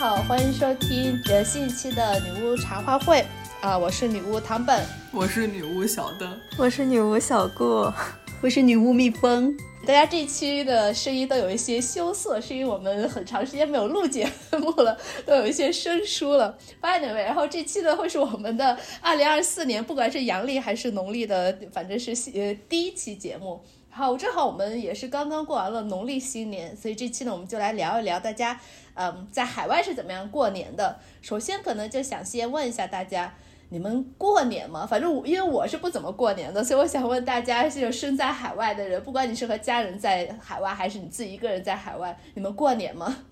[0.00, 3.22] 好，欢迎收听呃新一期的女巫茶话会
[3.60, 4.82] 啊、我是女巫唐本。
[5.12, 7.64] 我是女巫小灯，我是女巫小顾，
[8.40, 9.54] 我是女巫蜜蜂，
[9.86, 14.96] 大家这期的声音都有一些羞涩，是因为我们很长时间没有录节目了，
[15.26, 16.56] 都有一些生疏了。
[16.80, 23.62] Anyway，然后这期呢会是我们的二零二四年，不管是阳历还是农历的，反正是呃第一期节目。
[23.92, 28.58] 好，正好我们也是刚刚过完了农历新年，所以这期呢我们就来聊一聊大家，
[28.94, 30.98] 嗯，在海外是怎么样过年的。
[31.20, 33.34] 首先可能就想先问一下大家，
[33.68, 34.86] 你们过年吗？
[34.86, 43.24] 反正我因为我是不怎么过年的，所以我想问大家，是有身在海外的人，不管你是和家人在海外，还是你自己一个人在海外，你们过年吗？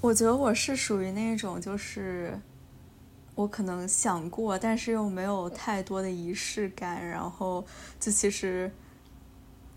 [0.00, 2.36] 我觉得我是属于那种，就是
[3.34, 7.64] 我可能想过，但是又没有太多的仪式感，然后
[8.00, 8.72] 就其实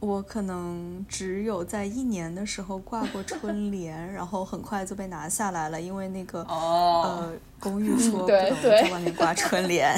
[0.02, 9.95] 我可能只有在一年的时候挂过春联， 然后很快就被拿下来了，因为那个哦，呃公寓 说不能在外面挂春联。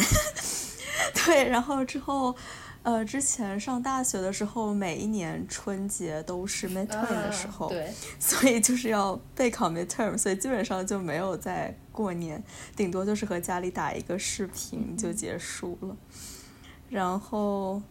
[1.25, 2.35] 对，然后之后，
[2.83, 12.43] 呃，之前上大学的时候，每一年春节都是 midterm 的时候，啊对，所以就是要备考 midterm，所以基本上就没有在过年，
[12.75, 15.95] 顶多就是和家里打一个视频就结束了。
[16.89, 17.81] 然后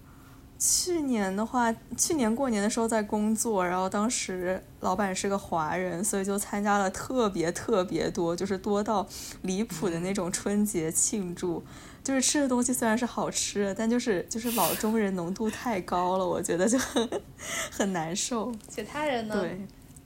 [0.65, 9.05] 去年的话，去年过年的时候在工作，然后当时老板是个华人，所以就参加了特别特别多，就是多到
[9.43, 11.61] 离谱的那种春节庆祝。
[12.05, 17.11] 就是吃的东西虽然是好吃的，但就是就是老中人浓度太高了，我觉得就很
[17.73, 18.55] 很难受。
[18.69, 19.35] 其他人呢？
[19.41, 19.61] 对，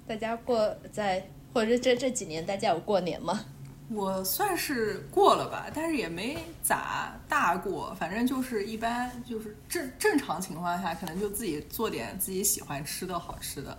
[0.06, 3.44] 大家过在或者这这几年大家有过年吗？
[3.88, 13.76] 我算是过了吧，但是也没咋大过，反正就是一般就是正正常情况下，可能就自己做点自己喜欢吃的好吃的。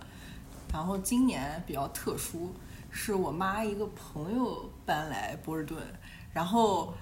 [0.72, 2.54] 然后今年比较特殊，
[2.90, 5.82] 是我妈一个朋友搬来波士顿，
[6.32, 6.94] 然后。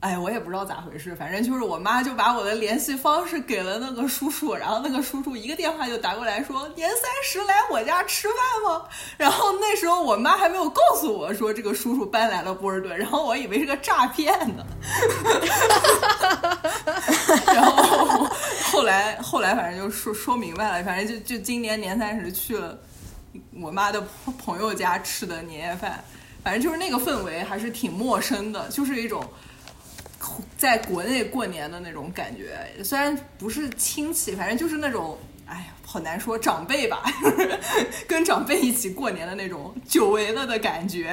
[0.00, 8.86] 哎，我也不知道咋回事，反正就是我妈就把我的联系方式给了那个叔叔，然后那个叔叔一个电话就打过来说年三十来我家吃饭吗？
[9.18, 14.64] 然后那时候我妈还没有告诉我说这个叔叔搬来了波士顿，然后我以为是个诈骗呢。
[17.52, 18.26] 然后
[18.72, 22.78] 后来后来反正就说说明白了，反正就就今年年三十去了
[23.60, 24.02] 我妈的
[24.42, 26.02] 朋友家吃的年夜饭，
[26.42, 29.22] 反正就是那个氛围还是挺陌生的，就是一种。
[30.56, 37.02] 在国内过年的那种感觉，虽然不是亲戚，反正就是那种，哎呀，好难说，长辈吧，
[38.06, 41.10] 跟长辈一起过年的那种久违了的感觉，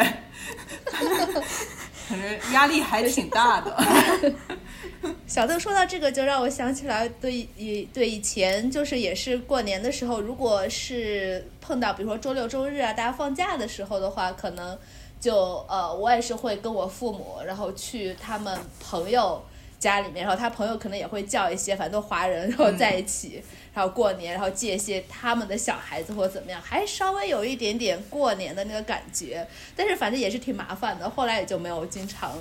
[2.07, 4.33] 反正压力还挺大的。
[5.27, 14.77] 小邓说到这个，就让我想起来对以对以前就是也是过年的时候，如果是碰到比如说周六周日啊，大家放假的时候的话，可能。
[15.19, 19.43] 就呃，我也是会跟我父母，然后去他们朋友
[19.79, 32.31] 家里面，然后他朋友可能也会叫一些，反正都华人，然后在一起，然后过年，然后借一些他们的小孩子或者怎么样，还稍微有一点点过年的那个感觉，但是反正也是挺麻烦的，后来也就没有经常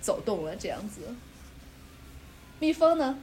[0.00, 1.00] 走动了这样子。
[2.60, 3.18] 蜜蜂呢？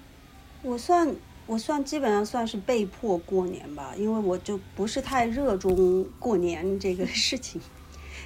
[0.61, 1.15] 我算
[1.47, 7.61] 我算基本上算是被迫过年吧，因为我就不是太热衷过年这个事情。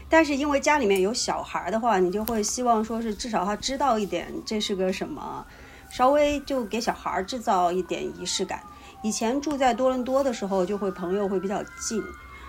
[0.10, 5.46] 但是因为家里面有小孩的话，你就会希望说是至少他知道一点这是个什么，
[5.90, 8.62] 稍微就给小孩制造一点仪式感。
[9.02, 12.04] 以前住在多伦多的时候，就会朋友会比较近，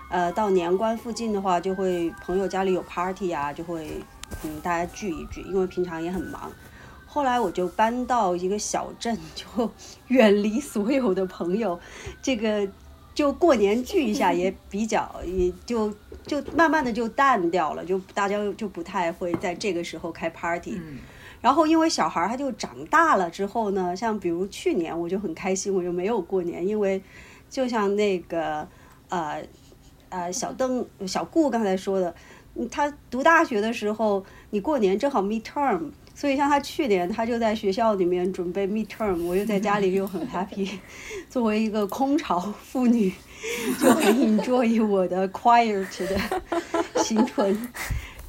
[0.09, 3.99] 呃，到年关附近的话，就会朋友家里有 party 啊，就会
[4.43, 6.51] 嗯大家聚一聚，因为平常也很忙。
[7.05, 9.71] 后来我就搬到一个小镇，就
[10.07, 11.79] 远离所有的朋友，
[12.21, 12.67] 这个。
[13.15, 15.91] 就过年聚一下 也比较，也就
[16.27, 20.73] 就慢慢的就淡掉了，就大家就不太会在这个时候开 party。
[20.75, 20.99] 嗯
[21.41, 26.99] 然后因为小孩他就长大了之后呢，像比如去年我就很开心，我就没有过年，因为
[27.51, 28.67] 就像那个
[29.09, 29.43] 呃
[30.09, 32.15] 呃小邓小顾刚才说的，
[32.71, 35.91] 他读大学的时候，你过年正好 midterm。
[36.15, 40.69] 所以像他去年，他就在学校里面准备 midterm，我又在家里又很 happy。
[41.29, 43.11] 作为一个空巢妇女，
[43.79, 46.41] 就很 enjoy 我的 quiet 的
[47.03, 47.67] 行程。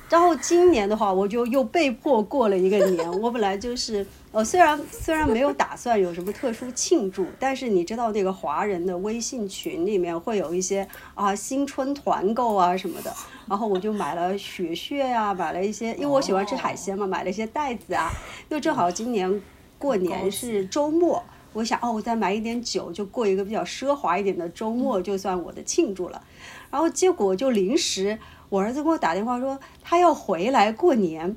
[0.08, 3.20] 然后今年的话，我就又被迫过了一个年。
[3.20, 4.06] 我本来就是，
[4.36, 13.10] 呃，虽然虽然没有打算有什么特殊庆祝，但是你知道那个华人的微信群里面会有一些啊新春团购啊什么的，
[13.48, 18.12] 然后我就买了雪蟹呀、啊，买了一些，因为我喜欢吃海鲜嘛，买了一些袋子啊。
[18.50, 19.40] 又正好今年
[19.78, 21.24] 过年是周末，
[21.54, 26.22] 我想哦，我再买一点酒，就过一个比较奢华一点的周末，就算我的庆祝了。
[26.70, 28.18] 然后结果就临时。
[28.48, 31.36] 我儿子给我打电话说他要回来过年，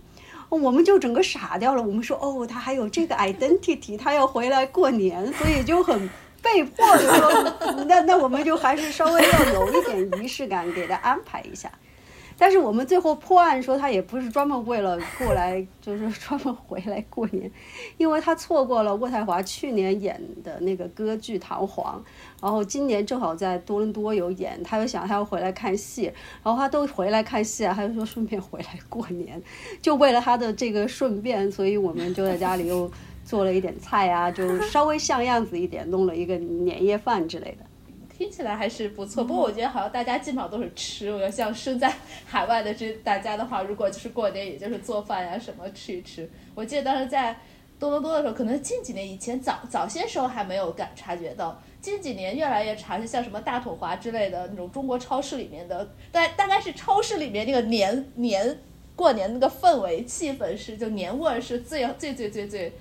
[0.58, 1.82] 我们就整个傻掉了。
[1.82, 6.10] 我们说哦，他还有这个 identity，他要回来过年，所以就很
[6.42, 11.72] 被迫的说， 那那我们就还是稍微要有一点仪式感，给他安排一下。
[12.40, 17.52] 但是我们最后破案说他也不是专门为了过来，就是 专门回来过年，
[17.98, 21.84] 因为他错过了渥太华去年演的那个歌剧《唐璜》，
[22.42, 26.04] 然后今年正好在多伦多有演，他又想他要回来看戏，
[26.42, 29.42] 然后他都回来看戏啊，他就说顺便回来过年，
[29.82, 32.90] 就为了他的这个顺便，所以我们就在家里又
[33.26, 37.69] 做了一点菜啊，就稍微像样子一点，弄了一个年夜饭之类的。
[38.20, 41.10] 听起来还是不错，不过我觉得好像大家基本上都是吃。
[41.10, 41.90] 我要像身在
[42.26, 46.30] 海外的这大家的话，如果就是过年，也就是做饭呀什么吃一吃。
[46.54, 47.34] 我记得当时在
[47.80, 58.60] 多伦多的时候，可能近几年以前早早些时候还没有感察觉到，近几年越来越常，像什么大统华之类的那种中国超市里面的，大大概是超市里面那个年年
[58.98, 62.74] 过年那个氛围气氛是就年味儿是最最最最最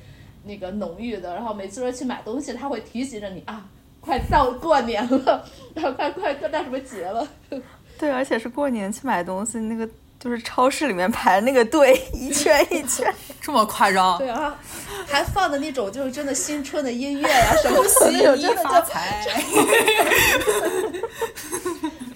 [0.46, 1.32] 那个浓郁的。
[1.32, 3.70] 然后每次说去买东西，他会提醒着你啊。
[4.08, 5.44] 快到过年了，
[5.76, 7.28] 然后快快快到什么节了？
[7.98, 9.86] 对，而且是过年去买东西，那个
[10.18, 14.16] 就是超市里面排那个队，一圈一圈， 这么夸张？
[14.16, 14.58] 对啊，
[15.06, 19.22] 还放的那种就是真的新春的音乐呀，什么喜真的发财。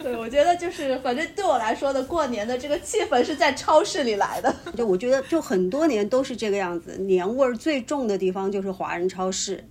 [0.02, 4.54] 对，我觉得就是反正对我来说的过年的这个气氛是在超市里来的。
[4.74, 9.62] 就我觉得就很多年都是这个样子，年味儿最重的地方就是华人超市。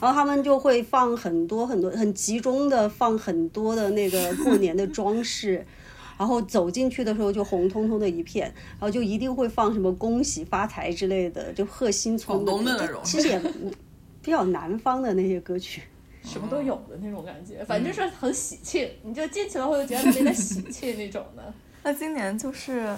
[0.00, 5.64] 然后他们就会放很多很多很集中的放很多的那个过年的装饰，
[6.18, 13.38] 然后走进去的时候就红彤彤的一片，然后就一定会放什么恭喜发财之类的，就贺新春的那种，其实也
[14.22, 15.82] 比较南方的那些歌曲，
[16.22, 21.54] 什么都有的那种感觉，反正就是很喜庆，你就进去了会觉得特别的喜庆那种的。
[21.84, 22.94] 那今年就是，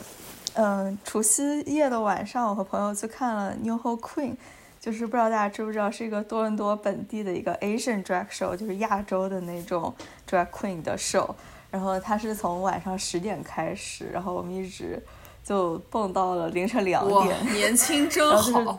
[0.55, 4.35] 嗯，除夕夜的晚上，我和朋友去看了 New h o Queen。
[4.81, 9.93] 就是不知道大家知不知道，是一个多伦多本地的一个 Asian drag show，就是亚洲的那种
[10.29, 11.29] drag queen 的 show。
[11.71, 15.03] 然后它是从晚上十点开始，然后我们一直
[15.45, 17.53] 就蹦到了凌晨两点。
[17.53, 18.79] 年轻真好。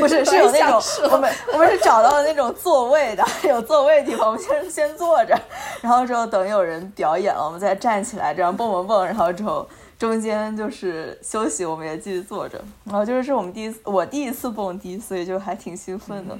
[0.00, 0.82] 不是，是有那种
[1.12, 5.38] 我们我们是找到了那种座位的，有座位的地方，我们先先坐着，
[5.80, 9.68] 然后之后等有人表演了，我们再站起来，这样蹦蹦蹦，然后之后。
[9.98, 12.62] 中间就是休息，我们也继续坐着。
[12.84, 16.36] 然后就是是我们第一次，我第一次蹦迪，所以就还挺兴奋的。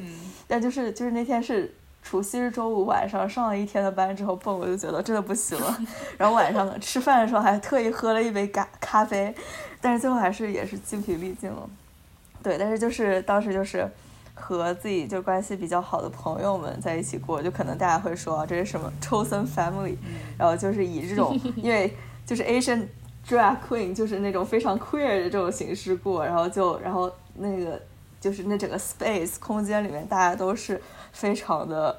[0.47, 5.79] 但就是就是那天是除夕是周五晚上，上了一天的班之后蹦，我就觉得真的不行了。
[6.19, 9.35] 然后晚上吃饭的时候还特意喝了一杯咖咖啡，
[9.81, 11.67] 但是最后还是也是精疲力尽了。
[12.43, 13.91] 对，但是就是当时就是
[14.35, 19.97] 和自己就关系比较好的朋友们在一起过，就可能大家会说这是什么抽森 family，
[20.37, 22.87] 然后就是以这种因为就是 Asian。
[23.29, 27.81] Drag Queen 就是那种非常 queer 的这种形式过，然后就然后那个
[28.21, 30.81] 就是那整个 space 空间里面，大家都是
[31.13, 31.99] 非常的，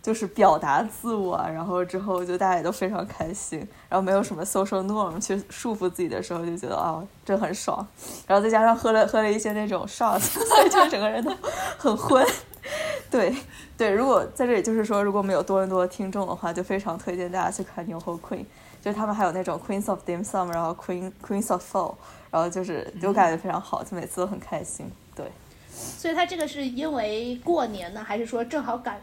[0.00, 3.58] 就是表达自我，然后之后就大家也都非常开心，
[3.88, 7.84] 然后没有什么 social norm 去束缚自己的时候，就觉得啊，这很爽，
[8.26, 11.32] 然后再加上喝了喝了一些那种 shots， 所以就整个人都
[11.76, 12.24] 很昏。
[13.10, 13.34] 对
[13.76, 18.44] 对，如果在这里就是说，如果没有多伦多的听众的话，就非常推荐大家去看牛后 Queen。
[18.88, 21.94] 就他们还有那种 Queens of Dim Sum，然后 Queen Queens of Soul，
[22.30, 24.90] 然后就是就感觉非常好，就每次都很开心。
[25.14, 25.26] 对，
[25.70, 28.98] 所以他这个是因为过年呢，还是说正好赶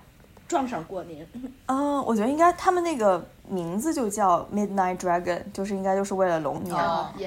[0.47, 1.27] 撞上过年？
[1.67, 3.23] 嗯， 我觉得应该他们那个。
[3.47, 6.75] 名字就叫 Midnight Dragon，就是应该就是为了龙年。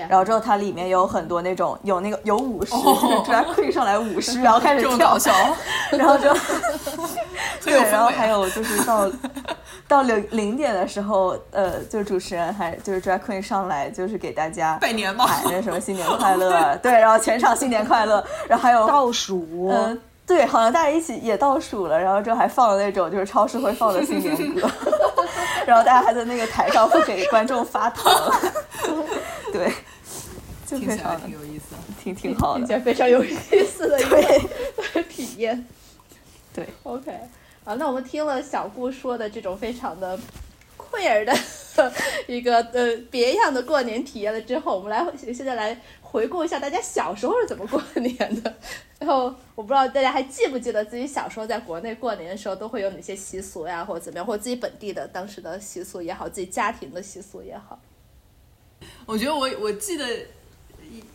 [0.09, 5.17] 然后之后它里面有很多那种有那个有舞狮，drag queen 上来舞狮，然后开始跳，
[5.97, 6.35] 然后就
[7.65, 9.09] 对，然后还有就是到
[9.87, 24.71] 到零零点的时候，呃，就主持人还就是 drag queen 上来就是给大家拜年嘛，喊那什么新年快乐，对，然后全场新年快乐，然后还有倒数，嗯，对，好像大家一起也倒数了，然后之后还放了那种就是超市会放的新年歌。
[25.67, 28.13] 然后大家还在那个台上会给观众发糖，
[29.53, 29.73] 对，
[30.67, 33.35] 就非常挺有意思，挺挺好的，听起来非常有意
[33.67, 34.05] 思的一
[34.95, 35.67] 个体验。
[36.55, 37.11] 对，OK，
[37.65, 40.19] 啊，那我们听了小顾说的这种非常的
[40.77, 41.35] queer 的
[42.27, 45.79] 一个呃别样的过年体验了之后，我们来现在来。
[46.11, 48.57] 回顾一下大家小时候是怎么过年的，
[48.99, 49.25] 然后
[49.55, 57.79] 我不知道大家还记不记得自己小时候在国内过年的时候都会有哪些习俗呀，或者怎么样，或者自己本地的当时的习俗也好，自己家庭的习俗也好。
[59.05, 60.07] 我觉得我我记得，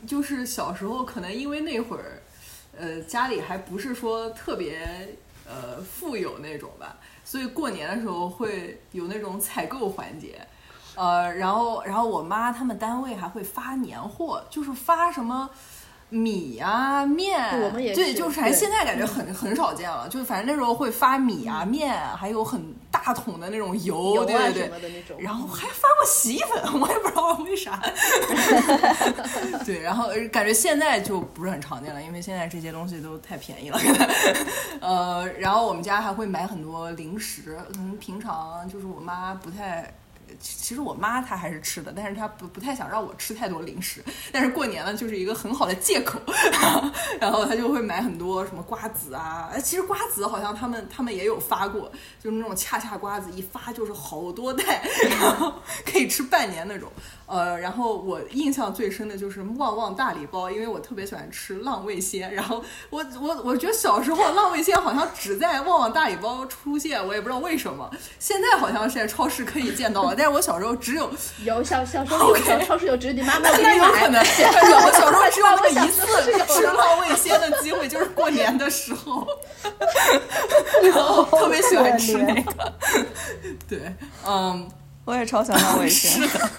[0.05, 2.21] 就是小时候可能因为那会儿，
[2.77, 5.15] 呃，家里还不是说特别
[5.47, 10.39] 呃富有那种吧，所以过年的时候会有那种采购环节。
[10.95, 15.49] 呃，然后然后我妈他们单位还会发年货，就是发什么。
[16.09, 25.17] 米啊面，我们也对，就是反正现在感觉很很少见了，就是反正那时候会发米啊面，还有很大桶的那种油，油啊对对对。
[25.17, 27.81] 然后还发过洗衣粉， 我也不知道为啥。
[29.65, 33.79] 对，然后呃感觉现在就不是很常见了，因为现在这些东西都太便宜了。
[34.81, 39.91] 呃，然后我们家还会买很多零食，可能平常就是我妈不太。
[40.39, 44.03] 其实我妈她还是吃的，但是她不不太想让我吃太多零食。
[44.31, 46.19] 但是过年了就是一个很好的借口，
[47.19, 49.51] 然后她就会买很多什么瓜子啊。
[49.63, 55.53] 其实瓜子好像他们他们也有发过，就是那种恰恰瓜子，一发就是好多袋， 然后
[55.85, 56.91] 可以吃半年那种。
[57.33, 62.31] 呃，然后我印象最深的就是旺旺大礼包，因为我特别喜欢吃浪味仙。
[62.31, 67.89] 然后我我我觉得小时候浪味仙好像只在旺旺大礼包出现，我也不知道为什么。
[68.19, 71.09] 现在好像是在超市可以见到了，但是我小时候只有
[71.43, 73.87] 有小小时候 小超市有，只是你妈没有给那你买。
[73.87, 74.21] 有可能，
[74.69, 76.05] 有我小时候只有那么一次
[76.53, 79.25] 吃浪味仙的机会，就是过年的时候，
[80.83, 82.73] 然后特别喜欢吃那个。
[83.67, 83.91] 对，
[84.27, 84.69] 嗯，
[85.05, 86.11] 我也超喜欢浪味仙。
[86.11, 86.49] 是的，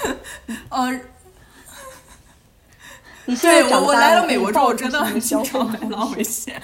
[0.70, 0.92] 呃，
[3.26, 6.60] 你现在对我我来了美国之后，真的很经常买浪 味仙。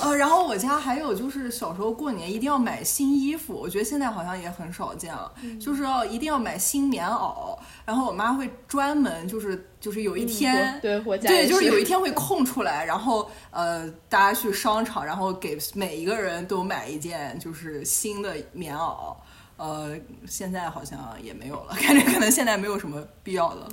[0.00, 7.56] 呃，然后我家还有就是小时候过年一定要买新衣服，我觉得现在好像也很少见了，就是要一定要买新棉袄，
[7.86, 19.14] 然后我妈会专门就是就是有一天，我对我家对，就是有一天会空出来，然后呃，大家去商场，然后给每一个人都买一件就是新的棉袄。
[19.56, 19.96] 呃，
[20.26, 23.68] 现在好像也没有了， 感觉可能现在没有什么必要了。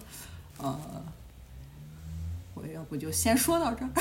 [0.59, 0.79] 呃，
[2.53, 3.89] 我要不就先说到这儿。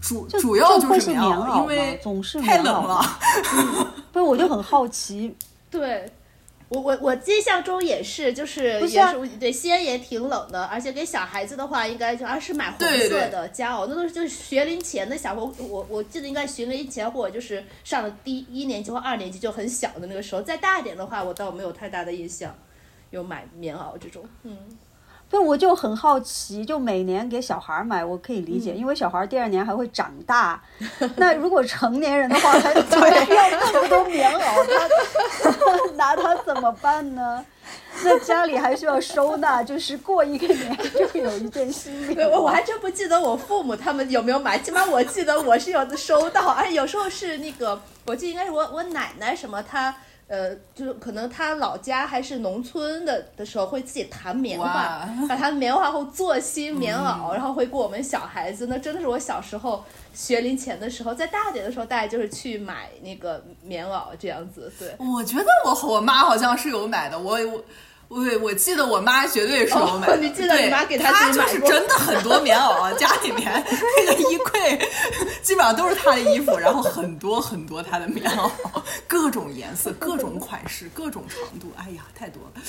[0.00, 3.04] 主主要就是棉袄，因为总是太冷了。
[4.10, 5.36] 不是，我就很好奇，
[5.70, 6.10] 对，
[6.70, 22.56] 我我我印象中也是，就是不是啊也是对西安也挺冷的，而且给小孩子的话，应该就而是买红色的夹袄，那都是就是学龄前的小伙我我记得应该学龄前或者就是上了第一年级或二年级就很小的那个时候，再大一点的话，我倒没有太大的印象，
[23.10, 24.56] 有买棉袄这种，嗯，
[25.30, 30.60] 对，我就很好奇，就每年给小孩儿买，我可以理解，因为小孩儿第二年还会长大。
[31.16, 34.66] 那如果成年人的话，他 他需要那么多棉袄，
[35.40, 37.44] 他 拿他怎么办呢？
[38.02, 42.48] 那家里还需要收纳，就是过一个年就有一件新棉对，我我。
[42.48, 49.94] 还真不记得我父母他们有没有买，起码我记得我是有的收到，而且有时候是那个，我记得应该是我我奶奶什么她。
[50.30, 58.68] 呃，就是可能他老家还是农村的的时候，会自己弹棉花哇，把它棉花后做新棉袄，然后会给我们小孩子。
[58.68, 59.84] 那真的是我小时候
[60.14, 64.72] 学龄前的时候，在大点的时候，大概就是去买那个棉袄这样子。
[64.78, 67.64] 对，我觉得我和我妈好像是有买的，我我。
[68.10, 73.64] 我我记得我妈绝对是我买 的，哦你记得你对妈给她她就是真的很多棉袄啊，家里面
[74.04, 74.76] 那个衣柜
[75.42, 78.50] 基本上都是她的衣服，然后很多很多她的棉袄，
[79.06, 82.60] 各种颜色、各种款式、各种长度，哎呀，太多了。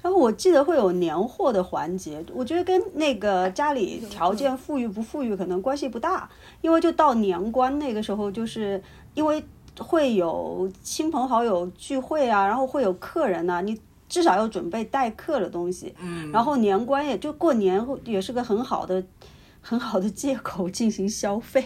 [0.00, 6.30] 然 后我记得会有年货的环节，我觉得跟那个家里条件富裕不富裕可能关系不大，
[6.60, 8.80] 因为就到年关那个时候，就是
[9.14, 9.44] 因为
[9.78, 19.02] 会有亲朋好友聚会啊，然后会有客人呐、你至少要准备待客的东西，嗯，然后年关也就过年后也是个很好的
[19.62, 21.64] 很好的借口进行消费。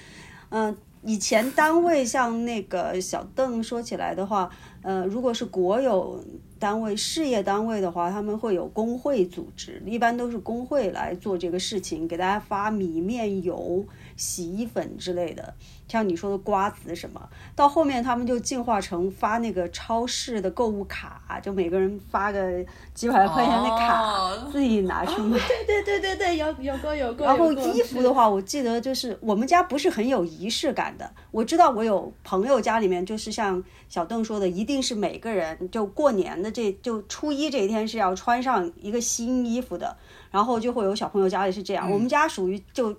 [0.50, 4.50] 嗯、以前单位像那个小邓说起来的话，
[4.82, 6.22] 呃，如果是国有
[6.62, 13.84] 单位、事业单位的话，他们会有工会组织，一般都是工会来做这个事情，给大家发米面油、
[14.16, 15.52] 洗衣粉之类的。
[15.88, 22.64] 像你说的瓜子什么，到后面他们就进化成发那个超市的购物卡，就每个人发个
[22.94, 25.36] 几百块钱的卡，哦自己拿去买。
[25.66, 27.26] 对对对对对，有有过有过。
[27.26, 31.10] 然后衣服的话，我记得就是我们家不是很有仪式感的。
[31.32, 39.96] 我知道我有朋友家里面就是像小邓说的，一定是每个人就过年的这就初一这一天是要穿上一个新衣服的，
[40.30, 41.90] 然后就会有小朋友家里是这样。
[41.90, 42.94] 我们家属于就。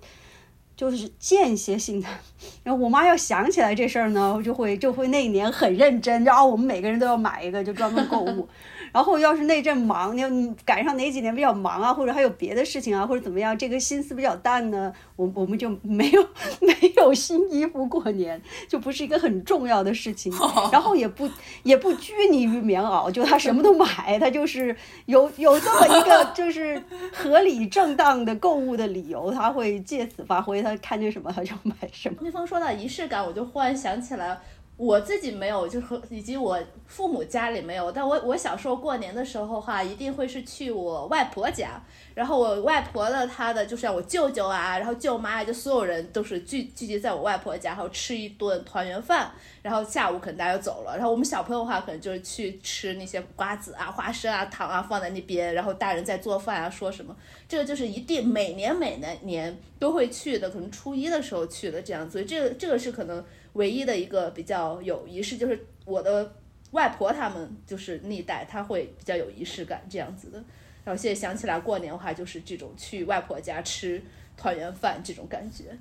[0.76, 2.08] 就是间歇性的，
[2.64, 8.50] 然后我妈要想起来这事儿呢，就会就会那一年很认真，然后我们每个人都要买一个，就专门购物。
[8.94, 16.22] 然后要是那阵忙，你你赶上哪几年比较忙啊，或者还有别的事情啊，或者怎么样，这个心思比较淡呢，我我们就没有
[16.62, 20.32] 没有新衣服过年，就不是一个很重要的事情。
[20.72, 21.28] 然后也不
[21.64, 24.76] 也不拘泥于棉袄，就他什么都买，他就是
[25.08, 26.82] 有有这么一个就是
[27.12, 32.18] 合理正当的购物的理由，他会借此发挥，他看见什么他就买什么。
[32.22, 34.40] 那峰说到仪式感，我就忽然想起来，
[34.76, 41.82] 我自己没有，就和以及我父母家里没有，但我我小时候过年的时候哈，一定会是去我外婆家，
[42.14, 57.16] 然后我外婆的她的就是我舅舅啊，然后舅妈啊，就所有人都是聚聚集在我外婆家，然后吃一顿团圆饭，然后下午可能大家就走了，然后我们小朋友的话可能就是去吃那些瓜子啊、花生啊、糖啊放在那边，然后大人在做饭啊，说什么，
[57.48, 63.24] 这个就是一定每年每年年都会去的，可能初一的时候去的这样，所以这个这个是可能。
[63.54, 66.34] 唯一的一个比较有仪式，就是我的
[66.72, 70.44] 外婆他们就是那一代，他会比较有仪式感这样子的。
[70.84, 74.02] 然后现在想起来过年的话，就是这种去外婆家吃
[74.36, 75.78] 团圆饭这种感觉。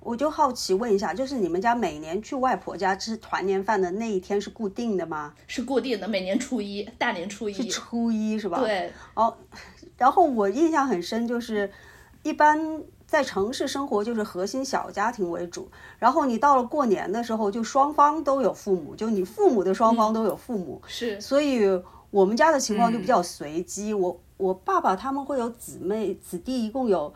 [0.00, 5.34] 我就好奇问一下，就是你们家每年去外婆家吃团年饭的那一天是固定的吗？
[5.46, 7.52] 是固定的，每年初一，大年初一。
[7.52, 8.60] 是初一是吧？
[8.60, 8.92] 对。
[9.14, 9.36] 哦，
[9.96, 11.70] 然后我印象很深，就是
[12.22, 12.82] 一般。
[13.08, 21.62] 在城市生活就是核心小家庭为主，然后你到了过年的时候，就双方都有父母，就你父母的双方都有父母，是，所以
[22.10, 23.94] 我们家的情况就比较随机。
[23.94, 27.12] 我我爸爸他们会有姊妹子弟，一共有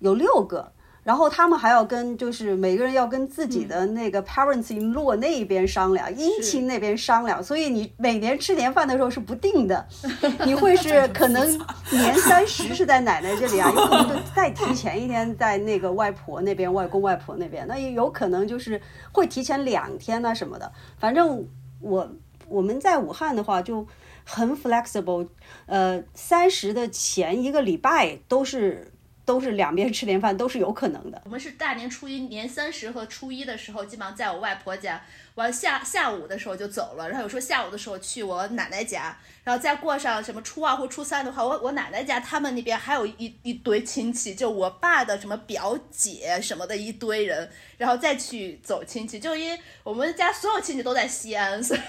[0.00, 0.72] 有六个。
[1.04, 9.86] 然后他们还要跟，就是每个人要跟自己的那个 parents in law 那一边商量，姻亲那边商量，所以你每年吃年饭的时候是不定的，
[10.46, 11.46] 你会是可能
[11.90, 18.80] 年三十是在奶奶这里啊，有可能就再提前一天在那个外婆那边、外公外婆那边，那也有可能就是
[19.12, 20.72] 会提前两天呐什么的。
[20.96, 21.46] 反正
[21.80, 22.10] 我
[22.48, 23.86] 我们在武汉的话就
[24.24, 25.28] 很 flexible，
[25.66, 28.90] 呃，三十的前一个礼拜都是。
[29.24, 31.22] 都是两边吃年饭都是有可能的。
[31.24, 35.02] 我们是大年初一、年三十和初一的时候，基本上在我外婆家，
[35.36, 37.08] 完下下午的时候就走了。
[37.08, 49.18] 然后有时候下午的时候去我奶奶家，然后再过上什么初二或初三的话，我我奶奶家他们那边还有一一堆亲戚，就我爸的什么表姐什么的一堆人，然后再去走亲戚。
[49.18, 51.80] 就因为我们家所有亲戚都在西安，所以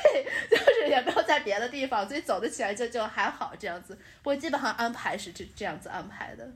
[0.50, 3.94] 就是也没有在别的地方，所以走得起来就就还好这样子。
[4.24, 6.50] 不过基本上安排是这这样子安排的。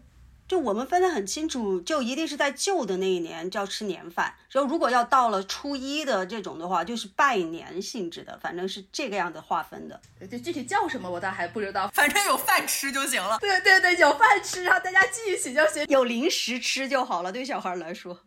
[0.50, 10.02] 就我们分得很清楚，就一定是在旧的那一年就要吃年饭，然后如果要到了初一的这种的话，就是拜年性质的，反正是这个样子划分的。
[10.28, 13.38] 就具体叫什么我倒还不知道，反正有饭吃就行了。
[13.40, 17.32] 对对对，有饭吃，然后大家聚一起就行，有零食吃就好了。
[17.32, 18.20] 对小孩来说，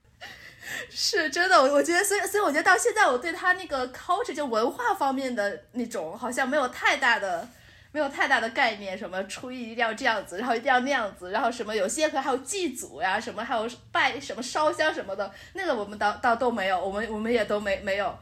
[0.89, 1.61] 是真的。
[1.61, 7.49] 我我觉得，所以所以我觉得到现在，我对他那个 culture 就文化方面的那种，好像没有太大的。
[7.93, 18.19] 没有太大的概念，什么初一一定要这样子，然后一定要那样子，然后什么有些可还有祭祖呀，什么还有拜什么烧香什么的，那个我们倒倒都没有，我们我们也都没没有。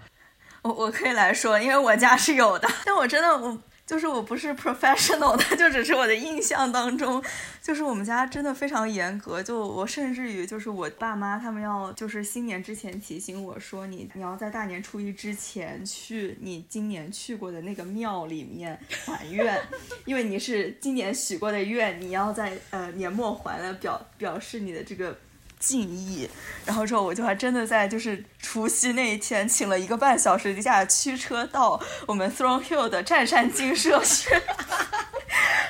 [0.62, 3.59] 我我可以来说，因为我家是有的， 但我真的我。
[3.90, 7.20] 就是我不是 professional 的， 就只是我的印象当中，
[7.61, 9.42] 就是我们家真的非常严格。
[9.42, 19.61] 就我甚至于就是我爸妈他们要就是新年之前提醒我说，你你要在大年初一之前去你今年去过的那个庙里面还愿，
[20.07, 25.18] 因为你是今年许过的愿，你要在呃年末还了，表表示你的这个。
[25.61, 26.29] 敬意，
[26.64, 34.31] 然后之后我就还真的在就是除夕那一天请了一个半小时的假，驱车到我们 Throne Hill 的湛山精舍去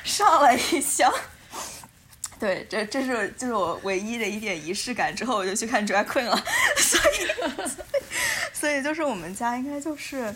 [0.03, 1.13] 上了一香。
[2.39, 5.15] 对，这这是就是我唯一的一点仪式感。
[5.15, 6.43] 之后我就去看 Drag Queen 了，
[6.77, 7.27] 所以
[8.51, 10.33] 所以就是我们家应该就是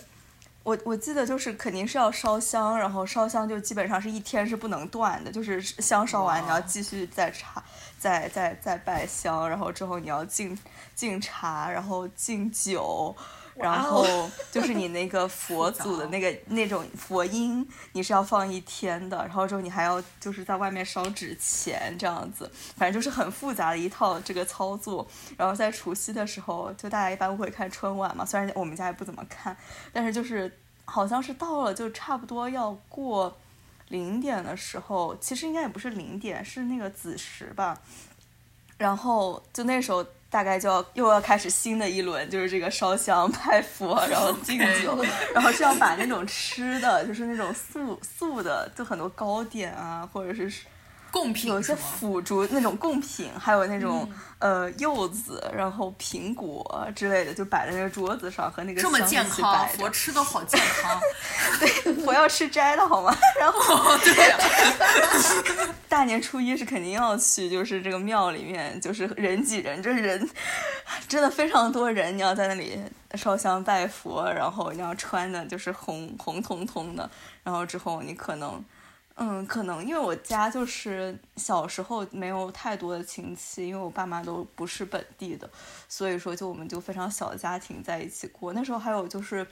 [0.65, 7.63] 我我记得就是肯定是要烧香，然后烧香就基本上是一天是不能断的，就是香烧完你要继续再插。
[7.97, 10.55] 再再再拜香，然后之后你要敬
[10.93, 13.15] 敬茶，然后敬酒，
[13.55, 14.05] 然后
[14.51, 25.07] 就是你那个 佛祖的那个那种佛音，你是要放一天的，然后之后你还要就是在外面烧纸钱这样子，反正就是很复杂的一套这个操作。
[25.37, 29.55] 然后在除夕的时候，就大家一般会看春晚嘛，虽然我们家也不怎么看，
[29.93, 33.37] 但是就是好像是到了就差不多要过。
[33.89, 37.79] 零点的时候，其实应该也不是零点，是那个子时吧。
[38.79, 40.03] 然后就那时候，
[40.35, 45.01] 大概就要又要开始新的一轮，就是这个烧香拜佛，然后 敬酒，
[45.33, 50.51] 然后是要把那种吃的，就是那种素素的，就很多糕点啊，或者是。
[51.15, 54.05] 贡品有一些腐竹那种贡品，还有那种
[54.37, 60.99] 呃柚子，然后苹果之类的，就摆在那个桌子上和那个这么健康，佛吃的好健康。
[61.57, 63.15] 对，佛要吃斋的好吗？
[63.39, 64.13] 然后对，
[65.87, 70.29] 大年初一是肯定要去，就是这个庙里面，就是人挤人，这人
[71.07, 72.77] 真的非常多人，你要在那里
[73.13, 77.09] 烧香拜佛，然后你要穿的就是红红彤彤的，
[77.41, 78.61] 然后之后你可能。
[79.15, 85.49] 嗯，可能因为我家就是小时候没有太多的亲戚，因为我爸妈都不是本地的，
[85.87, 88.51] 所以说就我们就非常小的家庭在一起过。
[88.53, 89.47] 那时候还有就是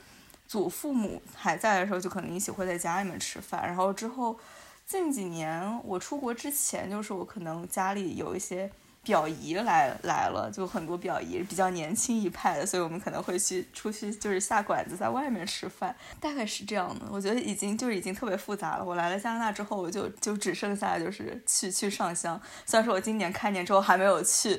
[0.47, 3.65] 祖父母还在的时候，就可能一起会在家里面吃饭。
[3.65, 4.38] 然后之后
[4.86, 8.69] 近几年我出国之前，就是我可能家里有一些。
[9.04, 17.06] 表姨来来了，就很多表姨比较年轻一派的，所以我们可能会去出去，就是下馆子，在外面吃饭，大概是这样的。
[17.12, 18.86] 我觉得已经就是已经特别复杂了。
[18.86, 22.42] 我来了加拿大之后，我就就只剩下就是去去上香。
[22.66, 24.58] 虽然说我今年开年之后还没有去，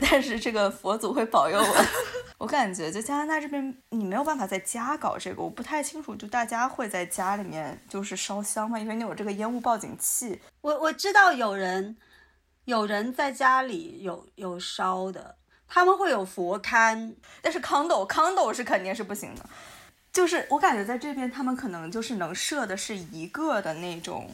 [0.00, 1.84] 但是这个佛祖会保佑我。
[2.38, 8.76] 我感觉就加拿大这边你没有办法在家搞这个，我不太清楚，就大家会在家里面就是烧香吗？
[8.76, 10.40] 因为你有这个烟雾报警器。
[10.62, 11.96] 我我知道有人。
[12.64, 15.36] 有人在家里有有烧的，
[15.68, 19.44] 他们会有佛龛，但是康斗康斗是肯定是不行的。
[20.12, 24.30] 就是我感觉在这边，他们可能就是能设的是一个的那种。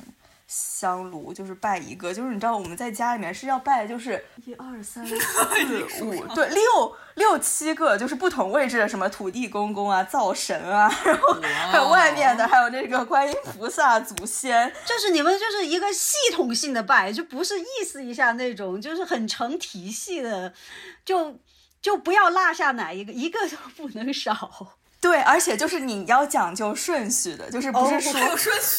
[0.53, 5.15] 香炉就是拜一个，就是你知道我们在家里面是要拜，就是一二三 四
[6.03, 20.53] 五，对，六六七个，就是不同位置的什么土地公公啊、灶神啊，然后还有外面的，还有那个观音菩萨、祖先，就是你们就是一个系统性的拜，就不是意思一下那种，就是很成体系的，
[21.05, 21.39] 就
[21.81, 24.80] 就不要落下哪一个，一个都不能少。
[25.01, 28.13] 对，而且就是你要讲究顺序的，就是不是说，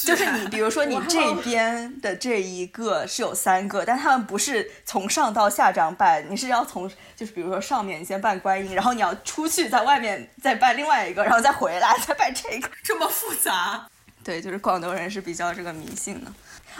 [0.06, 13.88] 就是你比如说你这边的这一个是有三个，但他们不是从上到下这样拜，你是要从就是比如说上面你先拜观音，然后你要出去在外面再拜另外一个，然后再回来再拜这个，这么复杂？
[14.24, 16.32] 对，就是广东人是比较这个迷信的。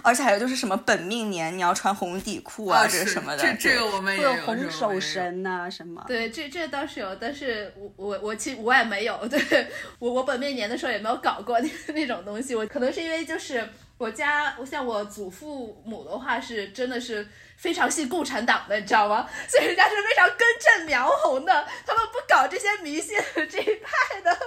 [0.02, 6.04] 而且还有就是什么本命年你要穿红底裤啊，这什么的，这这个我们也有红手绳呐什么。
[6.08, 9.68] 对，这这倒是有，但是我我我其实我也没有，对
[10.00, 12.56] 我我本命年的时候也没有搞过那那种东西。
[12.56, 17.28] 我可能是因为就是我家，像我祖父母的话是真的是
[17.58, 19.28] 非常信共产党的，你知道吗？
[19.48, 24.38] 所以人家是非常根正苗红的，他们不搞这些迷信这一派的。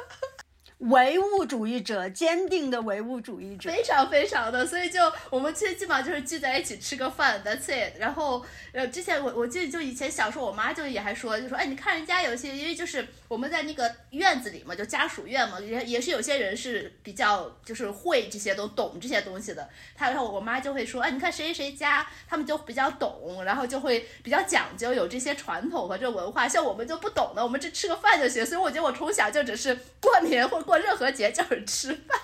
[0.84, 7.98] 唯物主义者，坚定的唯物主义者，非常非常的，所以就我们其实基本上就是聚在一起吃个饭，That's it。
[7.98, 19.66] 然后呃，之前我我记得就以前小时候，我妈就也还说，就说哎，你看人家有些，因为就是我们在那个院子里嘛，就家属院嘛，也也是有些人是比较就是会这些都懂这些东西的。
[19.96, 26.46] 他然后我妈就会说，哎，你看谁谁家，他们就比较懂，然后就会比较讲究，有这些传统和这文化。
[26.46, 28.44] 像我们就不懂的，我们这吃个饭就行。
[28.44, 30.73] 所以我觉得我从小就只是过年或过。
[30.76, 32.18] 任何节就是吃饭，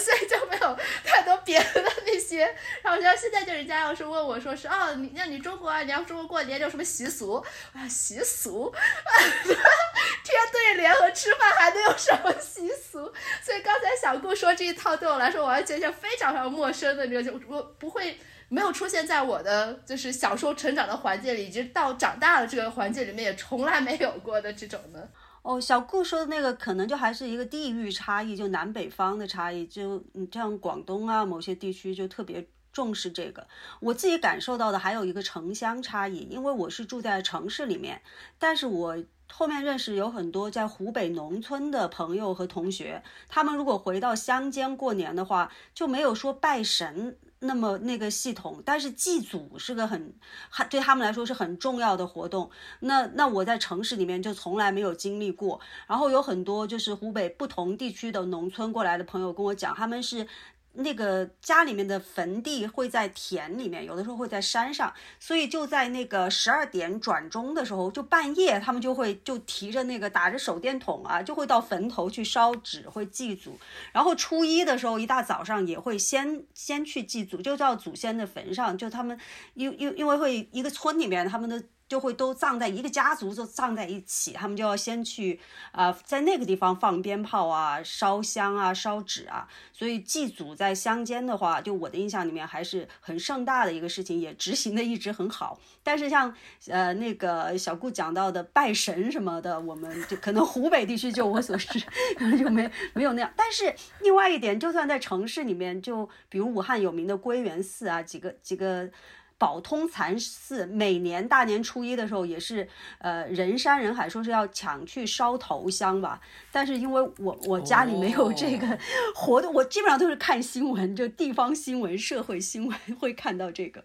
[0.00, 2.54] 所以就没有太多别的那些。
[2.82, 7.34] 然后像现在就人家要是问我说是哦，你那你中国啊，你要中国过年有什么习俗？
[7.72, 8.72] 啊，习俗，
[9.44, 13.12] 贴对联和吃饭还能有什么习俗？
[13.42, 25.08] 所以刚才小顾说这一套对我来说完全是非常非常陌生的，这个就我不会没有出现在我的就是小时候成长的环境里，一直到长大了这个环境里面也从来没有过的这种的。
[25.46, 33.46] 哦，小顾说的那个可能就还是一个地域差异，就南北方的差异，就你像广东啊，某些地区就特别重视这个。
[33.78, 38.02] 我自己感受到的还有一个城乡差异，因为我是住在城市里面，
[38.40, 38.98] 但是我
[39.32, 47.16] 后面认识有很多在湖北农村的朋友和同学，他们如果回到乡间过年的话，就没有说拜神。
[47.40, 50.14] 那么那个系统，但是祭祖是个很，
[50.48, 52.50] 还对他们来说是很重要的活动。
[52.80, 55.60] 那那我在城市里面就从来没有经历过。
[55.86, 60.26] 然后有很多就是湖北不同地区的农村过来的朋友跟我讲，他们是。
[60.76, 73.58] 那个家里面的坟地会在田里面，有的时候会在山上，所以就在那个十二点转钟的时候，就半夜，他们就会就提着那个打着手电筒啊，就会到坟头去烧纸，会祭祖。
[73.92, 79.18] 然后初一的时候，一大早上也会先先去祭祖，就到祖先的坟上，就他们
[79.54, 81.62] 因因因为会一个村里面他们的。
[81.88, 84.32] 就会都葬在一个家族，就葬在一起。
[84.32, 85.38] 他们就要先去，
[85.72, 89.48] 呃，在那个地方放鞭炮啊、烧香啊、烧纸啊。
[89.72, 95.60] 所以祭祖在乡间的话，就我的印象里面还是很盛大的一个事情，也执行的一直很好。
[95.82, 96.34] 但是像
[96.66, 101.78] 呃那个小顾讲到的拜神什么的，我们就可能湖北地区就我所知，
[102.16, 103.32] 可能就没没有那样。
[103.36, 108.90] 但是另外一点，就算在城市里面，就比如武汉有名的归元寺啊，几个几个。
[109.38, 112.66] 宝通禅寺每年大年初一的时候也是，
[112.98, 116.20] 呃，人山人海，说是要抢去烧头香吧。
[116.50, 118.78] 但是因为我我家里没有这个
[119.14, 123.84] 活动，我基本上都是看新闻，就地方新闻、社会新闻会看到这个。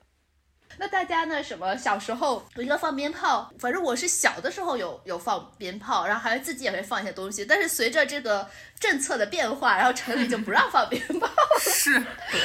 [0.82, 1.44] 那大家呢？
[1.44, 7.46] 什么小时候一个放鞭炮，反正我是小的时候有有放鞭炮，然后还自己也会放一些东西。
[7.46, 11.34] 但是随着这个政策的变化，然后城里就不让放鞭炮了。
[11.62, 11.94] 是，
[12.32, 12.42] 对，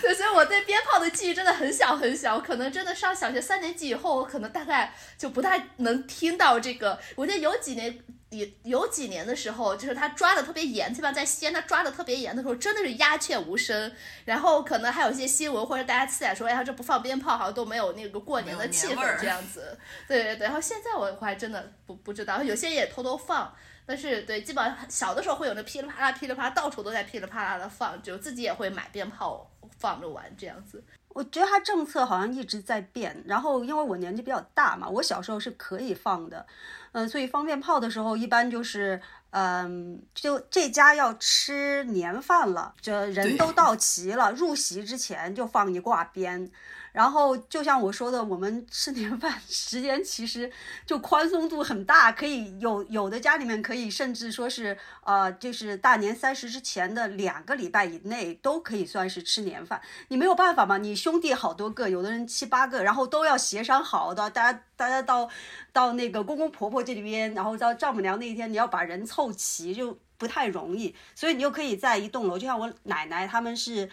[0.00, 6.98] 对，所以我对鞭炮的记忆真的很小很小，可能真的上小学三年级以后，我可能大概就不太能听到这个。
[7.16, 7.98] 我记得有几年。
[8.32, 13.92] 有有几年的时候，就是他抓的特别严，基本上在西安他抓的特别严的时候，真的是鸦雀无声。
[14.24, 19.78] 然后可能还有一些新闻或者大家起来说，哎呀，这不放鞭炮好像都没有那个过年的气氛这样子。
[20.08, 20.44] 对对对。
[20.46, 30.82] 然后现在我我还真的不不知道，有些也偷偷放，但是对，基本上小的时候会有那噼里啪啦噼里啪啦，到处都在噼里啪啦的放，就自己也会买鞭炮放着玩这样子。
[31.14, 36.46] 我觉得他政策好像一直在变，然后因为我年纪比较大嘛，我小时候是可以放的。
[36.92, 46.50] 嗯，所以放鞭炮的时候，一般就是，嗯，就这家要吃年饭了，这人都到齐了，入席之前就放一挂鞭。
[46.92, 50.50] 然后就像我说的，我们吃年饭 时间其实
[50.84, 59.80] 就宽松度很大，可以有有的家里面可以甚至说是，呃，就是大年三十之前的两个礼拜以内都可以算是吃年饭。
[60.08, 65.28] 你没有办法嘛，你兄弟好多个，有的人七八个，然后都要协商好的，大家大家到
[65.72, 73.88] 到那个公公婆婆这里边，然后到丈母娘那一天，你要把人凑齐就不太容易，所以你就可以在一栋楼，就像我奶奶他们是。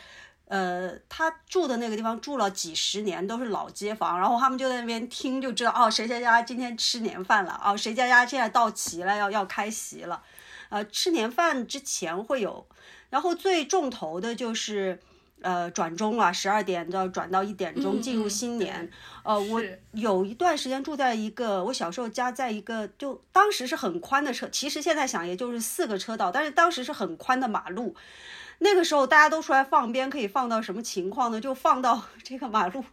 [0.50, 10.24] 呃，他住的那个地方住了几十年，都是老街坊，然后他们就在那边听，就知道哦，谁家家今天吃年饭了，哦，谁家家现在到齐了，要要开席了，
[10.70, 12.66] 呃，吃年饭之前会有，
[13.12, 15.00] 然后最重头的就是，
[15.44, 18.90] 呃，转钟了，十二点要转到一点钟进入新年，
[19.24, 27.96] 呃，我有一段时间住在一个，我小时候家在一个，就当时是很宽的车，其实现在想也就是四个车道，但是当时是很宽的马路。
[28.60, 31.42] 那个时候大家都出来放鞭，可以放到什么情况呢？
[31.42, 32.84] 就放到 这个马路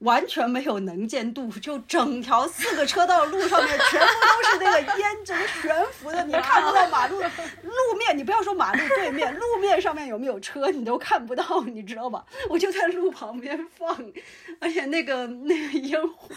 [0.00, 7.28] 完全没有能见度，就整条四个车道路上面全部都是那个烟整悬浮的，你看不到马路的
[7.62, 12.24] 路面，你不要说马路对面，路面上面有没有车你都看不到，你知道吧？
[12.48, 14.12] 我就在路旁边放，
[14.60, 16.28] 而且那个那个烟火。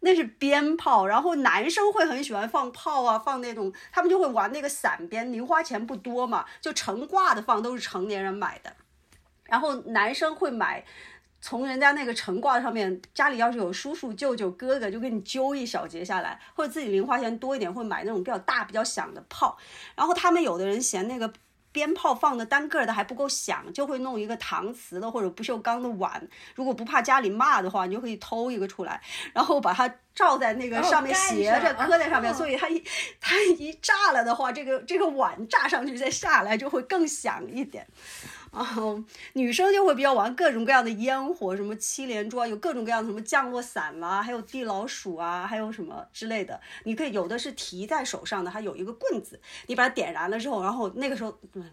[0.00, 8.74] 那是鞭炮，然后男生会很喜欢放炮啊，放那种，他们就会玩那个散鞭，零花钱不多嘛，就成挂的放，都是成年人买的。
[9.44, 10.84] 然后男生会买，
[11.40, 19.58] 从人家那个成挂上面，家里要是有叔叔、舅舅、哥哥，就给你揪一小节下来，或者自己零花钱多一点，会买那种比较大、比较响的炮。
[19.96, 21.32] 然后他们有的人嫌那个。
[21.78, 26.28] 鞭炮放的单个的还不够响，就会弄一个搪瓷的或者不锈钢的碗。
[26.56, 29.00] 如果不怕家里骂的话，你就可以偷一个出来，
[29.32, 32.34] 然后把它罩在那个上面，斜着搁在上面。
[32.34, 32.82] 所以它一
[33.20, 37.86] 它一炸了的话，这个这个碗炸上去再下来就会更响一点。
[38.50, 46.60] 哦， 女生就会比较玩各种各样的烟火，什么七连珠啊，有各种各样的什么降落伞啦，还有地老鼠啊，还有什么之类的。
[46.84, 51.64] 你可以有的是提在手上的，还有一个棍子，你把它点燃了之后，然后那个时候，嗯，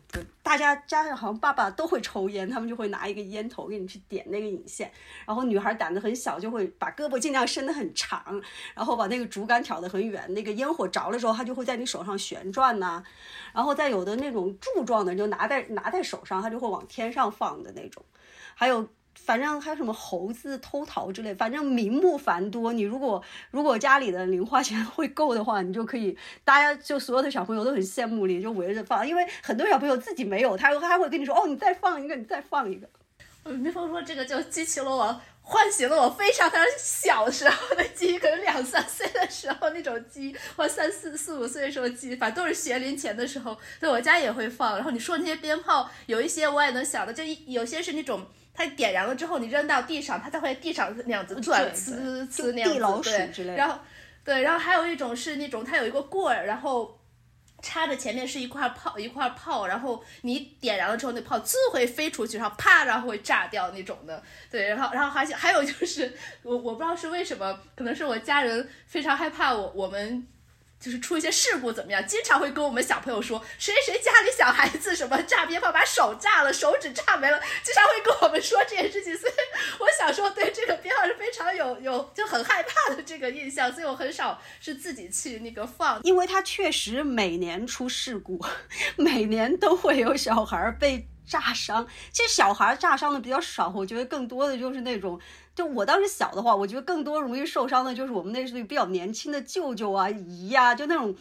[0.43, 4.91] 大家家里好像爸爸都会抽烟，他们就会拿一个烟头给你去点那个引线。
[5.25, 8.41] 然后女孩胆子很小，就会把胳膊尽量伸得很长，
[8.75, 10.31] 然后把那个竹竿挑得很远。
[10.33, 13.03] 那个烟火着了之后，它就会在你手上旋转呐。
[13.53, 16.74] 然后再有的那种柱状的，就拿在拿在手上，它就会往。
[16.75, 18.03] 往天上放的那种，
[18.53, 22.73] 还有反正还有什么猴子偷桃之类，反正名目繁多。
[22.73, 29.07] 你如果如果家里的零花钱 会够的话，你就可以，大家就所有的小朋友都很羡慕你，就围着放。
[29.07, 32.89] 因为很多小朋友自己没有，他他会跟你说：“哦，你再放一个，你再放一个。”
[33.53, 44.75] 蜜蜂说：“这个就激起了我，唤醒了我非常非常小时候的记忆，可能两三岁的时候那种记忆，或三四四五岁的时候记忆，反正都是学龄前的时候，在我家也会放。
[44.75, 53.11] 然后你说那些鞭炮，有一些我也能想到，就一有些是那种它点燃了之后，你扔到地上，它才会地上那样子转，呲呲那样子，
[53.43, 53.55] 对。
[53.55, 53.79] 然后
[54.23, 56.99] 对，然后还有一种是那种它有一个棍儿，然后。
[57.65, 64.21] 插的前面是一块炮，一块炮，然后你点燃了之后，那炮自会飞出去，然后啪，然后会炸掉那种的。
[64.51, 70.27] 对，然后，然后还还有就是，我我不知道是为什么，可能是我家人非常害怕我我们。
[70.79, 72.05] 就是出一些事故怎么样？
[72.05, 79.17] 经常会跟我们小朋友说，谁谁家里小孩子什么炸鞭炮把手炸了，手指炸没了，经常会跟我们说这件事情。
[79.17, 79.33] 所以
[79.79, 88.39] 我小时候对这个鞭炮是非常有有就很害怕的这个印象，所以我很少是自己去那个放，因为它确实每年出事故，
[88.97, 91.87] 每年都会有小孩被炸伤。
[92.11, 95.19] 其实小孩炸伤的比较少，我觉得更多的就是那种。
[95.55, 101.15] 就我当时小的话，我觉得更多容易受伤的就是我们那时候比较年轻的舅舅啊、姨呀，就那种，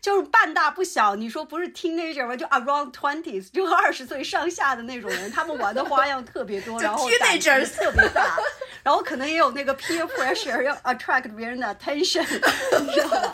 [0.00, 1.16] 就是半大不小。
[1.16, 2.36] 你说不是 teenager 吗？
[2.36, 8.38] 就 around twenties，就二十岁上下的那种人，他们玩的花样特别多，然后胆子特别大。
[8.82, 12.22] 然后可能也有那个 peer pressure 要 attract 别人的 attention，
[12.80, 13.32] 你知道吧？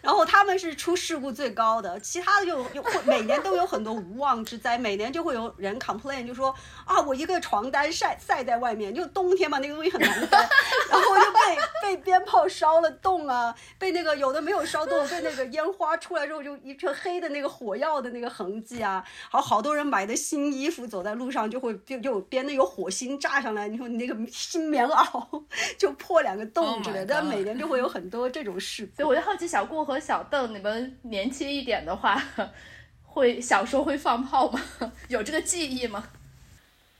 [0.00, 10.40] 然后他们是出事故最高的，其他的就就会每年都有很多无妄之灾，每年就会有人 complain 就说啊，我一个床单晒晒在外面，就冬天嘛，那个东西很难干，
[10.90, 25.44] 然后就被被鞭炮烧了洞啊，被那个有的没有烧洞，被那个烟花出来之后就一片黑的那个火药的那个痕迹啊，好好多人买的新衣服走在路上就会就就边那有火星炸上来，你说你那个新棉袄
[25.76, 28.96] 就破两个洞之类 Oh 但每年就会有很多这种事故。
[28.96, 32.20] 所以我就好奇小顾和小邓，你们年轻一点的话，
[33.04, 34.60] 会小时候会放炮吗？
[35.08, 36.08] 有这个记忆吗？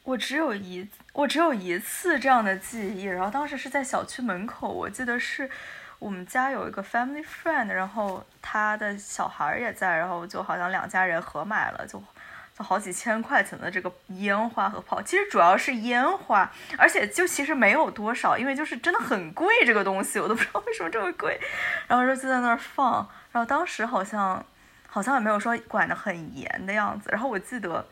[0.02, 5.48] 我只有一我只有一次这样的记忆，然后当时是在小区门口，我记得是
[5.98, 12.02] 我们家有一个 family friend，然后他的小孩也在，然后就好像两家人合买了，就
[12.62, 21.40] 好几千块钱的这个烟花和炮，其实主要是烟花，而且就其实没有多少，因为就是真的很贵这个东西，我都不知道为什么这么贵，
[21.88, 24.44] 然后就就在那儿放，然后当时好像
[24.86, 27.86] 好像也没有说管得很严的样子，然后我记得。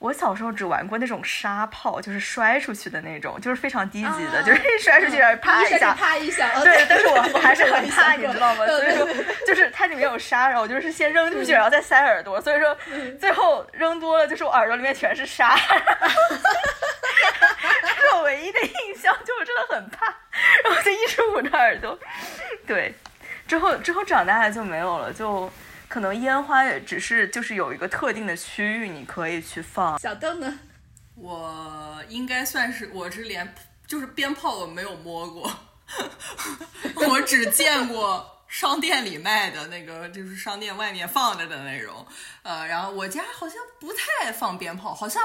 [0.00, 8.66] 我小时候只玩过那种沙炮，就是摔出去的那种，就是非常低级的，啊就是一摔出去，啪一下，啪一下，哦对，但是我我还是 很怕，你知道吗？
[8.66, 9.06] 所以说，
[9.46, 12.74] 就是它里面有沙，然后我就是先扔出去，然后再塞耳朵，所以说
[13.20, 15.54] 最后扔多了，就是我耳朵里面全是沙。
[17.82, 20.06] 这是我唯一的印象，就我真的很怕，
[20.64, 21.98] 然后就一直捂着耳朵。
[22.66, 22.94] 对，
[23.46, 25.52] 之后之后长大了就没有了，就
[25.90, 29.98] 可能烟花也只是就是有一个特定的区域你可以去放。
[29.98, 30.60] 小邓呢？
[31.16, 33.52] 我应该算是我是连
[33.88, 35.52] 就是鞭炮我没有摸过，
[37.08, 42.06] 我只见过商店里卖的那个，就是商店外面放着的那种。
[42.44, 45.20] 呃，然后我家好像不太放鞭炮，好像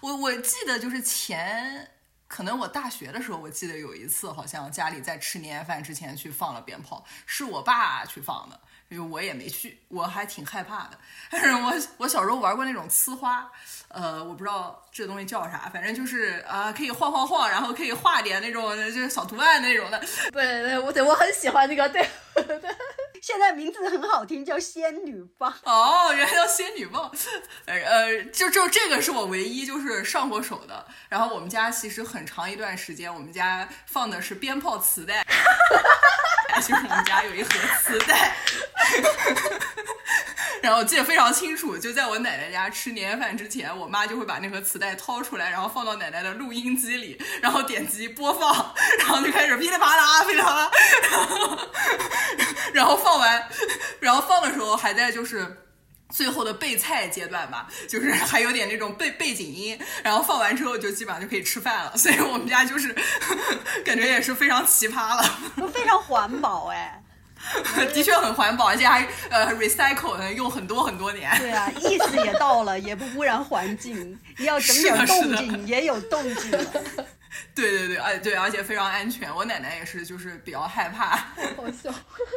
[0.00, 1.92] 我我记得就是前。
[2.26, 10.98] 可能我大学的时候，我记得有一次，好像家里在吃年夜饭之前去放了鞭炮，是我爸去放的，因为我也没去，我还挺害怕的。
[11.30, 13.50] 但是我我小时候玩过那种呲花，
[13.88, 19.98] 呃，我不知道这东西叫啥，反正就是啊、可以晃晃晃，然后可以画点那种就是小图案那种的。
[20.32, 22.06] 对对，我对我很喜欢那个，对
[23.20, 25.52] 现在名字很好听，叫仙女棒。
[25.64, 27.10] 哦，原来叫仙女棒，
[27.66, 30.86] 呃呃，就就这个是我唯一就是上过手的。
[31.08, 35.26] 然后我们家其实很长一段时间，我们家放的是鞭炮磁带，
[36.56, 37.50] 就是我们家有一盒
[37.82, 38.36] 磁带。
[40.62, 50.70] 然后记得非常清楚，就在我奶奶家吃年夜饭之前，我妈就会把那盒磁带掏出来，然后放到奶奶的录音机里，然后点击播放，然后就开始噼里啪啦噼里啪啦，
[51.10, 51.58] 然后
[52.72, 53.48] 然后放完，
[54.00, 55.64] 然后放的时候还在就是。
[56.10, 62.96] 最后的备菜阶段吧，就是还有点那种背背景音，然后放完之后就基本上就可以吃饭了，所以我们家就是
[63.84, 65.22] 感觉也是非常奇葩了。
[65.70, 66.97] 非常环保哎。
[67.94, 71.30] 的确很环保，而且还呃 recycle 能用很多很多年。
[71.38, 74.18] 对啊，意思也到了，也不污染环境。
[74.38, 76.64] 你要整点动静，也有动静了。
[77.54, 79.34] 对对对，哎对，而且非常安全。
[79.34, 81.16] 我奶奶也是，就是比较害怕。
[81.56, 81.92] 好笑。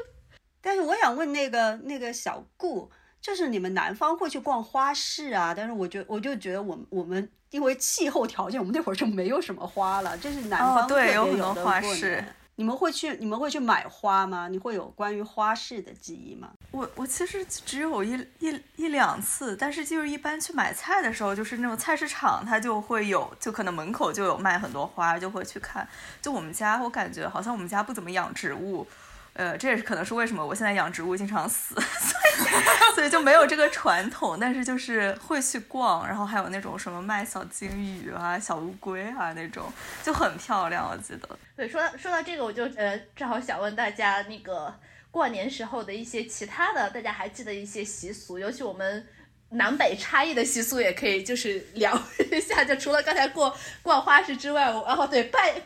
[0.62, 5.54] 但是我想问那个那个小顾，就是你们南方会去逛花市啊？
[5.56, 14.48] 但是我觉我就觉得我们我们因为气候条件，我们那会儿就没有什么花了，这是南哦方特别对有很多的花市年你们会去你们会去买花吗？
[14.48, 16.52] 你会有关于花市的记忆吗？
[16.70, 25.88] 我我其实只有一一一两次，但是就是一般去买菜的时候，就是那种菜市场，它就会有，就可能门口就有卖很多花，就会去看。
[26.22, 28.86] 就我们家，我感觉好像我们家不怎么养植物，
[29.34, 34.38] 呃，这也是可能是为什么我现在养植物经常死，所以所以就没有这个传统。
[34.38, 39.72] 但是就是会去逛，然后还有那种什么卖小金鱼啊、小乌龟啊那种，
[40.04, 41.30] 就很漂亮，我记得。
[41.56, 44.74] 对，说到说到这个，我就呃正好想问大家，那个
[45.12, 49.08] 过年时候的一些其他的，大家还记得一些习俗，尤其我们
[49.52, 51.98] 南北差异的习俗，也可以就是聊
[52.32, 52.66] 一下。
[52.66, 55.62] 就除了刚才过逛花市之外，我然后对拜。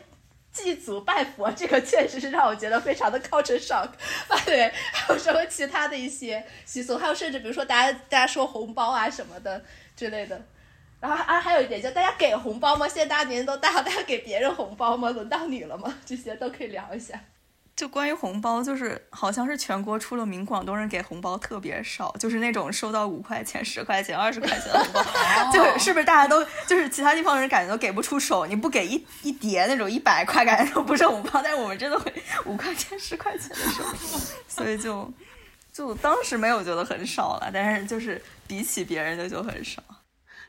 [0.56, 3.90] 祭祖拜佛，这个确实是让我觉得非常的 culture shock。
[4.28, 9.62] 啊，对，还有什么其他的一些习俗，还有甚至比如说大家大家说红包啊什么的
[9.94, 10.40] 之类的。
[10.98, 12.88] 然后啊，还有一点，就大家给红包吗？
[12.88, 15.10] 现在大家年纪都大，大家给别人红包吗？
[15.10, 15.94] 轮到你了吗？
[16.06, 17.20] 这些都可以聊一下。
[17.76, 32.10] 就关于红包，就是好像是全国出了名，广东人给红包特别少，就是那种收到五块钱、十块钱、二十块钱的红包，就是是不是大家都就是其他地方人感觉都给不出手，你不给一一叠那种一百块，感觉都不是红包，但是我们真的会
[32.46, 33.84] 五块钱、十块钱的收，
[34.48, 35.12] 所以就
[35.70, 39.82] 就当时没有觉得很少了，但是就是比起别人的就很少。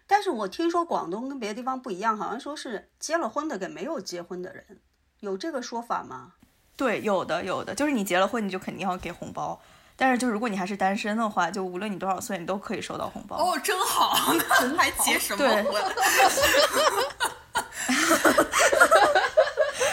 [0.07, 4.79] 但是我听说广东跟别的地方不一样，好像说是结了婚的给没有结婚的人
[5.19, 6.35] 有这个说法吗？
[6.77, 9.59] 对，有的有的，就是你结了婚，你就肯定要给红包。
[9.99, 13.35] 但是，就如果你还是单身的话，就无论你多少岁，你都可以收到红包。
[13.35, 15.83] 哦，真好，那还结什么对婚？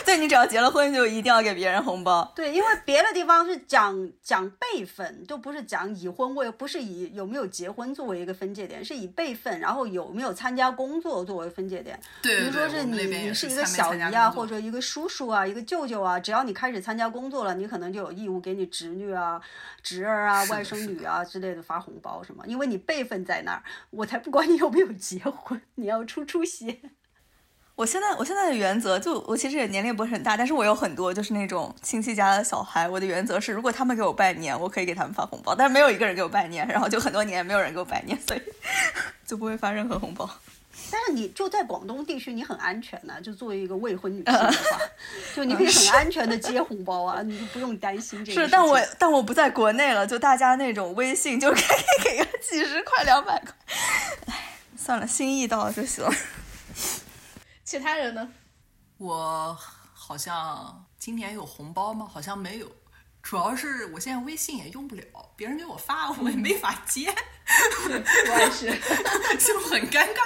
[0.05, 2.31] 对你只要结了婚，就一定要给别人红包。
[2.35, 11.99] 对，因为别的地方是讲讲辈分，就不是讲已婚未，不是以有没有结婚作为一个分界点，是以辈分，然后有没有参加工作作为分界点。
[12.23, 19.41] 对对对，比如说是你你是一个小姨啊，或者一个叔叔啊，一个舅舅啊，只要你开始参加工作了，你可能就有义务给你侄女啊、
[19.83, 26.83] 侄儿啊、外甥女啊之类的发红包什么，因为你辈分在那儿，我才不管你有没有结婚，你要出出息。
[27.77, 38.43] 我现在我现在的原则就我其实也年龄不是很大，但是我有很多就是那种亲戚家的小孩，我的原则是，如果他们给我拜年，我可以给他们发红包，但是没有一个人给我拜年，然后就很多年没有人给我拜年，所以
[39.27, 40.29] 就不会发任何红包。
[40.91, 44.39] 但是你就在广东地区，你很安全的、就作为一个未婚女性的
[44.71, 44.81] 话，
[45.35, 53.53] 就你可以很安全的接红包啊，你就不用担心这个是，事但我但我不在国内了，就大家那种微信就可以给个几十块、两百块，
[54.27, 56.13] 唉，算了，心意到了就行了。
[57.65, 58.31] 其他人呢？
[58.99, 59.59] 我
[59.95, 62.07] 好像今年有红包吗？
[62.07, 62.71] 好像没有，
[63.23, 65.05] 主要是我现在微信也用不了，
[65.35, 67.13] 别人给我发我也没法接，
[67.89, 68.67] 我也是。
[69.39, 70.21] 就很尴尬。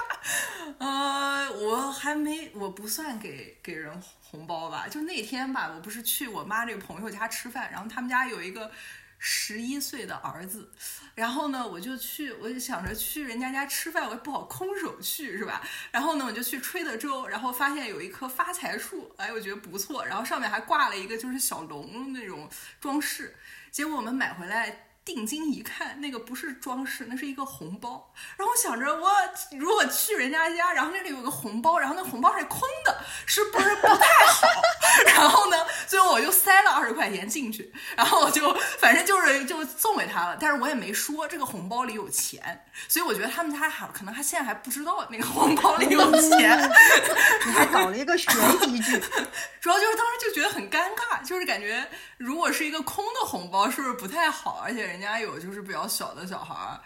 [0.78, 4.86] 呃，我还没，我不算给给人红包吧。
[4.88, 8.70] 就那天吧，我不是去我妈这个朋友家吃饭，然后他们家有一个
[9.18, 10.70] 十一岁的儿子，
[11.14, 15.60] 然后呢，我就去，我就想着去人家家吃饭，我也不好空手去，是吧？
[15.90, 22.48] 然后呢，我就去吹的州，然后发现有一棵发财树，哎，我觉得不错，然后上面还挂了一个就是小龙那种
[22.80, 23.36] 装饰，
[23.70, 24.87] 结果我们买回来。
[25.08, 28.12] 定睛一看，那个不是装饰，那是一个红包。
[28.36, 29.10] 然后我想着，我
[29.52, 34.46] 如果去人家家，然后那里有个红包，然后那红包是空的，是不是不太好？
[35.16, 35.56] 然后呢，
[35.86, 46.70] 最后我就塞了二十块钱进去，然后我就反正就是就送给他了，但是我也没说这个红包里有钱，所以我觉得他们家还可能他现在还不知道那个红包里有钱。
[47.46, 48.30] 你还搞了一个悬
[48.68, 49.00] 疑剧，
[49.60, 51.88] 主要就是当时就觉得很尴尬，就是感觉
[52.18, 54.60] 如果是一个空的红包，是不是不太好？
[54.64, 56.80] 而且人家有就是比较小的小孩儿，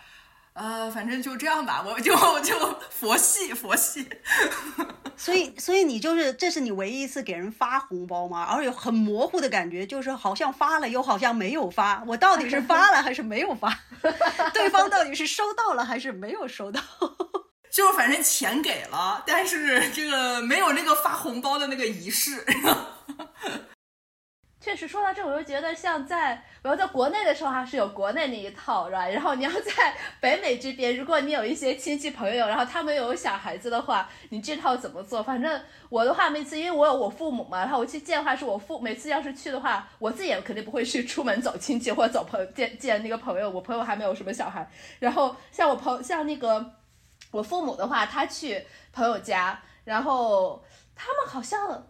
[0.55, 4.09] 呃，反正就这样吧，我就 就佛系佛系。
[5.17, 8.45] 所以所以你就是这是你唯一一次给人发红包吗？
[8.45, 13.79] 而且很模糊的感觉，就是好像发了又好像没有发，我到底是发了还是没有发？
[14.53, 16.81] 对方到底是收到了还是没有收到？
[17.71, 22.45] 就是反正钱给了，但是这个没有那个发红包的那个仪式。
[24.63, 29.09] 确实说到这，我就觉得像在我要在国内的时候还是有国内那一套，是吧？
[29.09, 35.21] 然后你要在 北美这边，如果你有一些亲戚朋友，然后他们有小孩子的话，你这套怎么做？
[35.21, 44.71] 反正我的话，每次因为我有我父母嘛，然后我去见的话，是我父每次要是去的话，我自己也肯定不会去出门走亲戚或者走朋友见见那个朋友，我朋友还没有什么小孩。
[45.01, 46.65] 然后像我朋像那个
[47.33, 51.89] 我父母的话，他去朋友家，然后他们好像。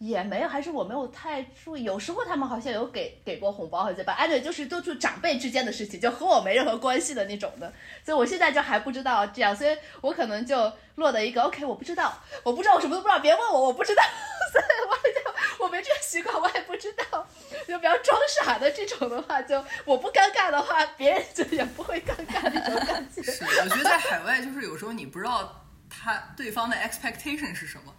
[0.00, 1.84] 也没有，还是我没有太注意。
[1.84, 7.70] 有时候他们好像有给给过红包好像吧，哎对，就是都是长辈之间的事情，就和我没任何关系的那种的。
[8.02, 14.02] 所以我现在就还不知道这样，所以我可能就落得一个 OK，我不知道，我不知道，我什么都不知道，别问我，我不知道。
[14.50, 17.28] 所以我就我没这个习惯，我也不知道。
[17.68, 23.22] 就比较装傻的这种的话，就我不尴尬的话，别人就也不会尴尬那种感觉。
[23.22, 27.94] 是，我觉得在海外就是有时候你不知道他对方的 expectation 是什么。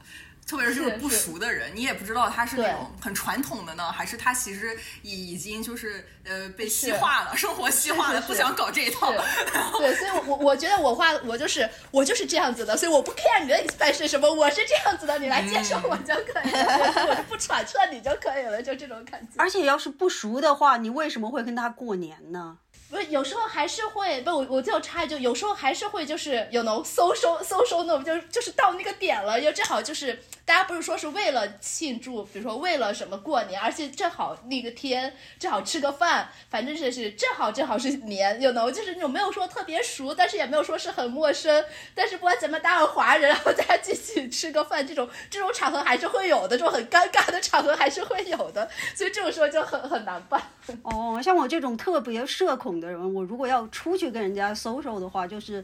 [0.47, 9.13] 特别是就是不熟的人，你也不知道他是那种很传统的呢，还是他其实已已经就是呃被西化了，生活西化了，不想搞这一套。
[9.79, 19.33] 对，所以我我我觉得我话我就是我就是这样子的，所以我不 care 你的 expect 是什么，我是这样子的，你来接受我就可以了，我就不揣测你就可以了，就这种感觉。
[19.37, 22.57] 而且要是不熟的话，你为什么会跟他过年呢？
[22.89, 30.21] 不是，有时候还是会不，我我就插一句，有时候还是会就是有能搜收搜收那种，就就是到那个点了，又正好就是
[30.51, 41.63] 大家不是说是为了庆祝，比如说为了什么过年，而且正好那个天正好吃个饭，反正是是正好正好是年，有能就是那种没有说特别熟，但是也没有说是很陌生，
[41.95, 50.41] 但是不管怎么大家华人，然后大家一起吃个饭，这种这种场合还是会有的，这种很尴尬的场合还是会有的，所以这种时候就很很难办。
[50.81, 55.63] 哦，像我这种特别社恐的人，我如果要出去跟人家 social 的话，就是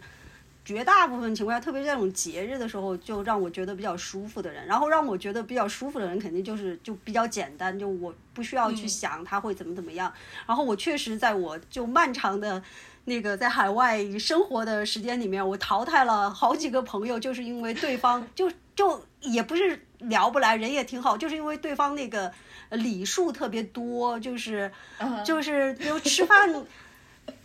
[0.67, 4.67] 绝大部分情况下，特别是这种节日的时候，就让我觉得比较舒服的人。
[4.67, 10.11] 然后让我觉得比较舒服的人，肯定就是就比较简单，就我不需要去想他会怎么怎么样。
[10.45, 12.61] 然后我确实在我就漫长的
[13.05, 18.51] 那个在海外生活的时间里面，我淘汰了好几个朋友，就是因为对方就。
[18.77, 22.31] 就也不是聊不来，人也挺好，就是因为对方那个
[22.69, 24.71] 礼数特别多，就是
[25.25, 26.47] 就是比如吃饭。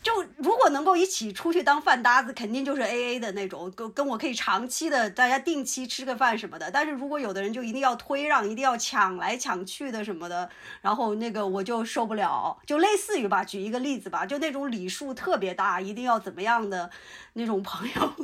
[0.03, 6.71] 就如果能够一起出去当饭搭子，肯定就是 A A 的那种，跟跟我可以长期的大家定期吃个饭什么的。
[6.71, 10.51] 但是如果有的人就一定要推让，一定要抢来抢去的什么的，
[10.81, 12.59] 然后那个我就受不了。
[12.67, 16.91] 就类似于吧，举一个例子吧，就那种礼数特别大，一定要怎么样的
[17.35, 18.15] 那种朋友。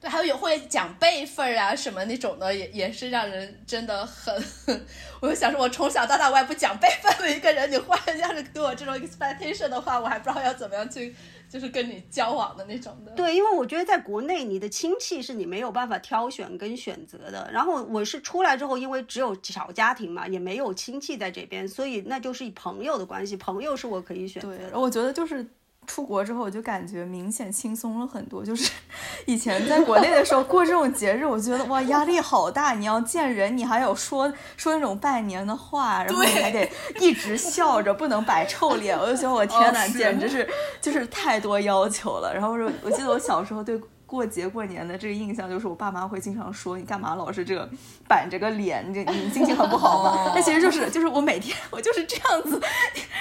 [0.00, 4.32] 对，还有也会讲辈分啊什么那种的，也也是让人真的很。
[5.20, 11.12] 我就想说，我从小到大我也不讲辈分的一个人，你忽然要是给我这种 expectation 的话，我还不知道要怎么样去，
[11.50, 13.10] 就是跟你交往的那种的。
[13.16, 17.50] 对，因为我觉得在国内，你的亲戚是你没有办法挑选跟选择的。
[17.52, 24.78] 然后我是出来之后，因为只有小家庭嘛，也没有亲戚在这边，所以那就是以朋友的关系，朋友是我可以选择的。
[24.78, 25.44] 我觉得就是。
[25.88, 28.44] 出国之后，我就感觉明显轻松了很多。
[28.44, 28.70] 就是
[29.26, 32.74] 以前在国内的时候过这种节日，我觉得哇压力好大。
[32.74, 36.70] 你要见人，你还有说说那种拜年的话，然后你还得
[37.00, 38.96] 一直笑着，不能摆臭脸。
[38.96, 40.48] 我就觉得我天哪，简直是
[40.80, 42.32] 就是太多要求了。
[42.32, 43.80] 然后我我记得我小时候对。
[44.08, 47.68] 过节过年的这个印象就是我爸妈会经常说你干嘛老是这个
[48.08, 50.32] 板着个脸，你你心情很不好吗？
[50.34, 52.58] 但其实就是就是我每天我就是这样子，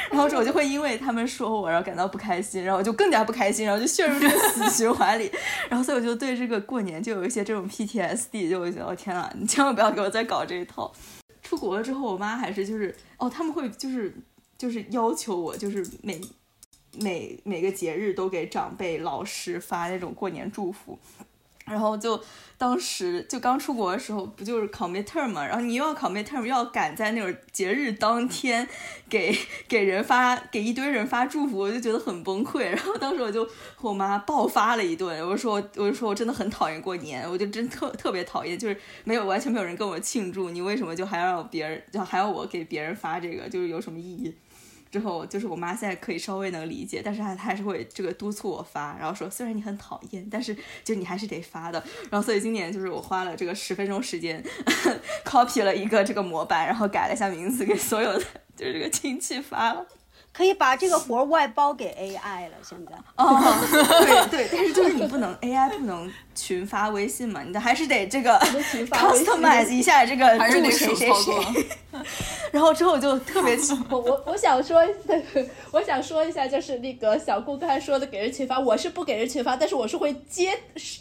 [0.10, 5.30] 然后我就会因为他们说我然后感到不开心，然后我就更加不开心，然后就陷入这个死循环里，
[5.68, 10.90] 然后所以我就对这个过年就有一些这种 PTSD，就会觉得天啊，你千万不要给我再搞这一套。
[11.44, 14.16] 出国了之后，我妈还是就是哦，他们会就是
[14.58, 16.22] 就是要求我就是每。
[17.00, 20.98] 每每个节日都给长辈、老师发那种过年祝福，
[21.66, 22.20] 然后就
[22.58, 28.68] 当时就刚出国的时候，不就是考 midterm 嘛，然后你又要考 midterm，又要赶在那种节日当天
[29.10, 29.38] 给
[29.68, 32.70] 给人发给一堆人发祝福，我就觉得很崩溃。
[32.70, 33.46] 然后当时我就
[33.76, 44.34] 和我妈爆发了一顿，我说我就说我真的很讨厌过年，我就真特特别讨厌，就是没有完全没有人跟我庆祝，你为什么就还要别人就还要我给别人发这个，就是有什么意义？
[44.92, 51.84] 之后就是我妈现在可以稍微能理解，但是她她还是会这个督促我发，然后说虽然你很讨厌，但是就你还是得发的。
[52.10, 54.44] 然后所以今年就是我花了这个十分钟时间
[55.26, 58.26] ，copy 了一个这个模板，然后改了一下名字，给所有的
[58.56, 59.86] 就是这个亲戚发了。
[60.38, 62.92] 可以把这个活外包给 AI 了，现在。
[63.16, 63.42] 哦，
[64.30, 68.40] 对对，但是就是你不能 AI 不能群发微信嘛，你还是得这个
[68.92, 71.66] customize 一下这个祝谁谁谁。
[72.52, 73.58] 然后之后就特别，
[73.90, 74.88] 我我我想说，
[75.72, 80.56] 我想说一下，就是那个小顾刚才说的给人群发，我是不给人群发，但是我是会接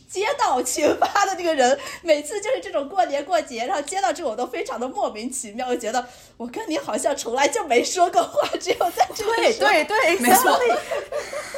[0.08, 1.78] 接到群发的那个人。
[2.00, 6.04] 每次就是这种过年过节，然后接到这种我都非常的莫名其妙，我觉得
[6.36, 9.24] 我跟你好像从来就没说过话，只有在这。
[9.24, 10.58] 对对对，没错。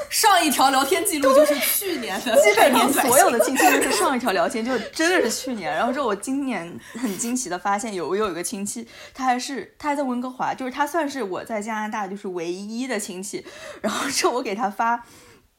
[0.08, 5.70] 上一条聊天记录就是去年的， 基本上所有的亲戚都是上一条聊天，就真的是去年。
[5.70, 13.44] 然后之后我今年很惊奇的发现，有我有一个亲戚，他还是他还在温哥华，就是他算是我在加拿大就是唯一的亲戚。
[13.82, 15.04] 然后之后我给他发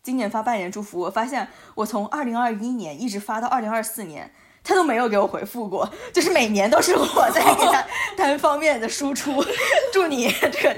[0.02, 4.34] 今年发拜年祝福，我发现我从二零二一年一直发到二零二四年。
[4.64, 7.84] 他都没有给我回复过，就是每年都是我在给他
[8.16, 9.44] 单方面的输出，
[9.92, 10.76] 祝你这个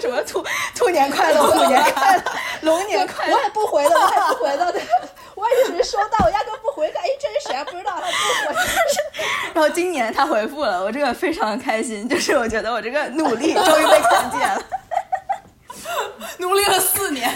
[0.00, 0.44] 什么兔
[0.74, 2.22] 兔年快乐，虎年快乐，
[2.62, 3.36] 龙年快乐。
[3.36, 4.74] 我也不回的，我也不回的，
[5.36, 6.88] 我也一直收到，我压根不回。
[6.88, 7.64] 哎，这是谁啊？
[7.64, 8.56] 不知道，他不回。
[9.54, 14.62] 然后今年他回复了，我这个非常开心，就是我觉得我这个努力终于被看见了，
[16.38, 17.30] 努力了四年。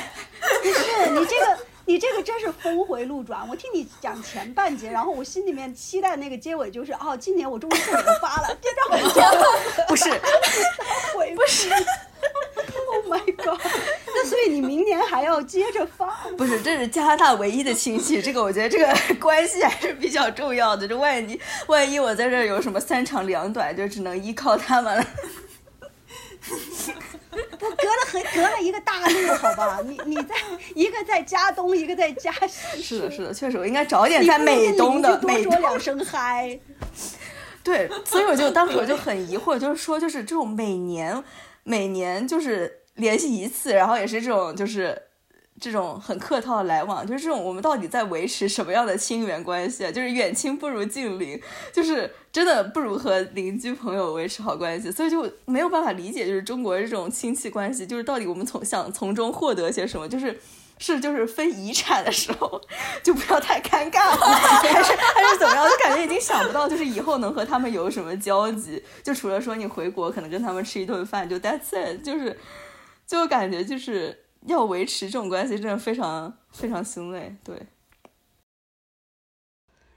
[0.62, 1.59] 不是你这个。
[1.87, 3.47] 你这个真是峰回路转。
[3.49, 9.20] 我听你讲前半截，然后我心里面期待那个结尾就是哦，今年我终于不能发了，接着回接
[9.89, 10.11] 不是，
[11.14, 13.61] 回不是，Oh my god！
[14.07, 16.07] 那所以你明年还要接着发？
[16.37, 20.89] 不是，这是加拿大唯一的亲戚，这个我觉得这个 关系还是比较重要的。
[20.89, 25.07] 这万一万一我在这有什么三长两短，就只能依靠他们了。
[27.59, 29.81] 不隔了很隔了一个大陆，好吧？
[29.85, 30.35] 你你在
[30.75, 32.83] 一个在加东，一个在加西。
[32.83, 35.17] 是的，是的，确实我应该找点在美东的。
[35.19, 36.59] 多说两声嗨。
[37.63, 41.23] 对，所以我就当时我就很疑惑，就是说，就是这种每年
[41.63, 45.01] 每年就是联系一次，然后也是这种就是。
[45.61, 49.91] 这种很客套的来往，就是这种我们到底在维持什么样的亲缘关系啊？
[49.91, 51.41] 就是远亲不如近邻，
[51.73, 60.09] 就是真的不如和邻居朋友维持好关系，所以就没有办法理解，就是中国这种亲戚关系，就是到底我们从想从中获得些什么？
[60.09, 60.39] 就是
[60.79, 62.61] 是就是分遗产的时候，
[63.05, 65.65] 就不要太尴尬了，还是还是怎么样？
[65.71, 72.37] 就感觉已经想不到，就是以后能和他们有什么交集，就除了说你回国可能跟他们吃一顿饭，就 that's it，就是
[73.07, 74.24] 就感觉就是。
[74.47, 77.35] 要维持这种关系，真的非常非常心累。
[77.43, 77.67] 对，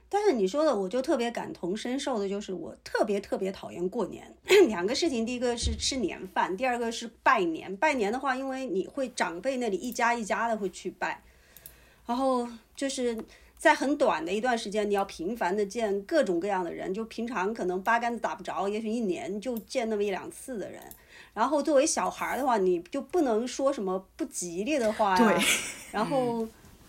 [0.08, 4.34] 但是你说的，我就特别感同身受的，就是我特别特别讨厌过年。
[4.68, 7.76] 两个事情，第一个是吃年饭，第二个是拜年。
[7.76, 11.22] 拜年的话，因为你会长辈那里一家一家的会去拜，
[12.06, 13.22] 然后就是
[13.58, 20.82] 在很短的一段时间，你要频繁的见各种各样的人，就平常可能八竿子打不着，也许一年就见那么一两次的人。
[21.38, 25.16] 然后作为小孩的话，你就不能说什么不吉利的话呀。
[25.16, 25.44] 对。
[25.92, 26.44] 然后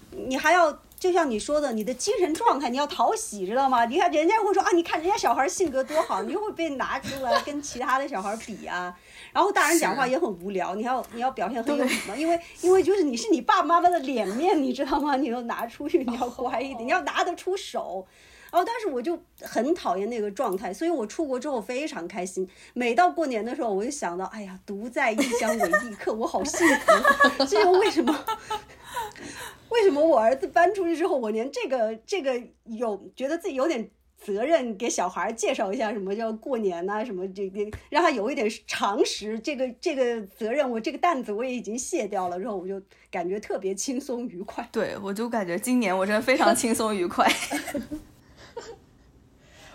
[0.09, 3.85] 你还要，就像你说的，你的精神状态你要讨喜，知道吗？
[3.85, 8.91] 你看人家会说啊，你看人家小孩性格多好，你就会被拿出来跟其他的小孩比啊。
[9.31, 15.15] 然后大人讲话也很无聊，你要你要表现很有礼貌，因为因为就是你是你爸爸妈妈的脸面，你知道吗？
[15.15, 18.03] 你要拿出去，你要乖一点，你要拿得出手。
[18.51, 22.47] 然后，但是我就很讨厌那个状态，所以我出国之后非常开心。
[22.73, 27.45] 每到过年的时候，我就想到，哎呀，独在异乡为异客，我好幸福。
[27.45, 28.25] 这就为什么？
[29.69, 33.87] 为什么我儿子搬出去之后，我连这个这个有觉得自己有点
[34.17, 42.81] 责任，给小孩介绍一下什么叫过年呐，什么这个让他有一点常识，这个这个责任，我这个担子我也已经卸掉了，之后我就
[43.11, 44.67] 感觉特别轻松愉快。
[44.71, 47.31] 对，我就感觉今年我真的非常轻松愉快。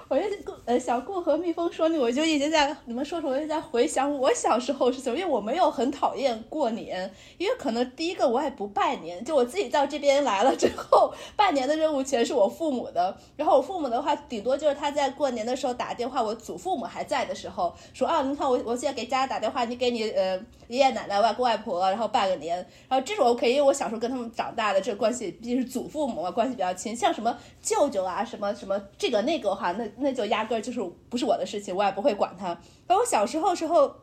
[0.08, 0.24] 我就
[0.66, 13.16] 呃小顾和蜜蜂说，我就一直在你们说什么，我就在回想我小时候是怎么，因为我没有很讨厌过年，因为可能第一个我也不拜年，就我自己到这边来了之后，拜年的任务全是我父母的。
[13.36, 20.36] 然后我父母的话，顶多就是他在过年的时候打电话，我祖父母还在的时候说啊，你看我我现在给家打电话，你给你呃
[20.68, 22.56] 爷爷奶奶、外公外婆，然后拜个年，
[22.88, 26.94] 然后这种 OK，因为我小时候跟他们长大的，这个关系毕竟是祖父母嘛，关系比较亲。
[26.94, 29.93] 像什么舅舅啊，什么什么这个那个的话，那。
[29.98, 32.58] 那就压根儿就是不是我的事情，我也不会管他。
[32.86, 33.94] 而我小时候时候，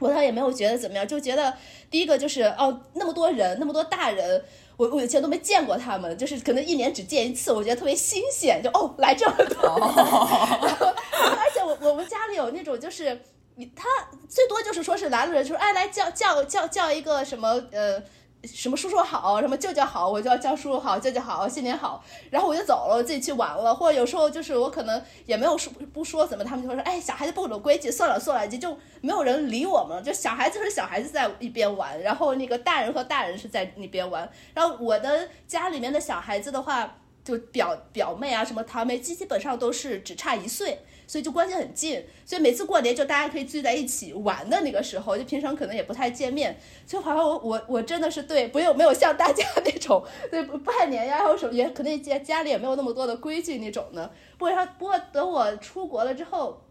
[0.00, 1.54] 我倒也没有觉得怎么样，就觉得
[1.90, 4.44] 第一个就是哦，那么多人，那么多大人，
[4.76, 9.68] 我我以前都没见过他们，就是可能一年只见一次，我觉得特别新鲜，就哦来这么多。
[9.70, 13.20] 而且我我们家里有那种就是
[13.54, 13.88] 你他
[14.28, 18.02] 最多就是说是来了人，就说哎来叫叫叫叫一个什么呃。
[18.46, 23.74] 什么叔叔好，什么舅舅好，我就要叫叔叔好，舅舅好，新年好，然后我就走了，我自己去玩了。
[23.74, 34.30] 或者有时候就是我可能也没有说不说怎么，他们就会说，哎，小孩子不懂规矩，算了算了，就就没有人理我们，就小孩子和小孩子在一边玩，然后那个大人和大人是在那边玩。
[34.54, 40.80] 然后我的家里面的小孩子的话，就表表妹啊，什么堂妹，基基本上都是只差一岁。
[41.06, 54.10] 所以就关系很近，所以每次过年就大家可以聚在一起玩的那个时候，就平常可能也不太见面，就好像我我我真的是对，不用没有像大家那种对拜年呀，然后什么也可能家家里也没有那么多的规矩那种的。
[54.36, 56.62] 不过不过等我出国了之后，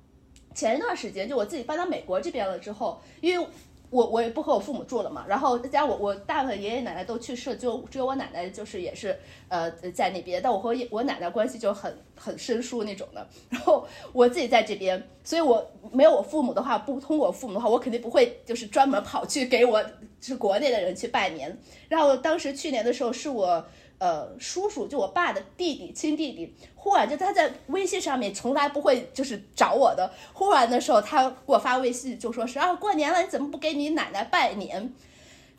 [0.53, 3.47] 前一段时间就我自己搬到美国这边了之后，因为。
[3.89, 9.17] 我我也不和我父母住了嘛，然后再加上我我大部分爷爷奶奶都去世，就只有我奶奶就是也是
[9.47, 13.27] 呃在那边，但我和我奶奶关系就很很生疏那种的。
[13.49, 19.83] 然后我自己在这边，所以我没有我父母的话，不通过我父母的话，我肯定不会就是专门跑去给我
[20.19, 21.57] 是国内的人去拜年。
[21.87, 23.65] 然后当时去年的时候是我。
[23.97, 34.93] 呃，叔叔就我爸的弟弟，亲弟弟，忽然就他在微信上面从来不会就是找我的，忽然的时候他给我发微信就说是啊，过年了你怎么不给你奶奶拜年？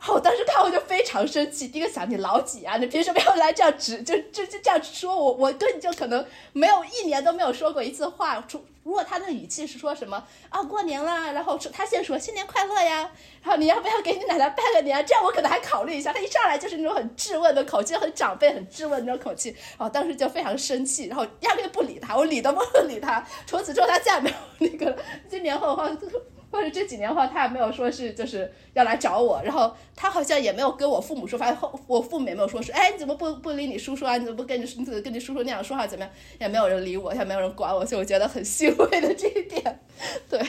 [0.05, 2.77] 我当时看我就非常生气，第一个想你老几啊？
[2.77, 5.33] 你凭什么要来这样直就就就这样说我？
[5.33, 8.63] 我跟你就可能没有一年都没有说过一次话，出。
[8.83, 13.11] 如果他的语气是说什么啊过年了，然后他先说新年快乐呀，
[13.43, 15.05] 然后你要不要给你奶奶拜个年？
[15.05, 16.13] 这样我可能还考虑一下。
[16.13, 23.25] 他一上来就是那种很质问的口气，很长辈、很质问那种口气，哦，当时就非常生气，然后压根不理他，我理都不理他。
[23.45, 24.95] 从此之后他再也没有那个，
[25.27, 25.89] 今年后的话。
[26.51, 34.17] 或者这几年的话，他也没有说是就是要来找我，然后他好像也没有跟我父母说，反正后我父母也没有说是，哎，你怎么不不理你叔叔啊？
[34.17, 35.85] 你怎么不跟你你怎么跟你叔叔那样说话？
[35.85, 36.13] 怎么样？
[36.39, 39.79] 也没有人理我，也没有人管我，所以我觉得很欣慰的这一点。
[40.29, 40.41] 对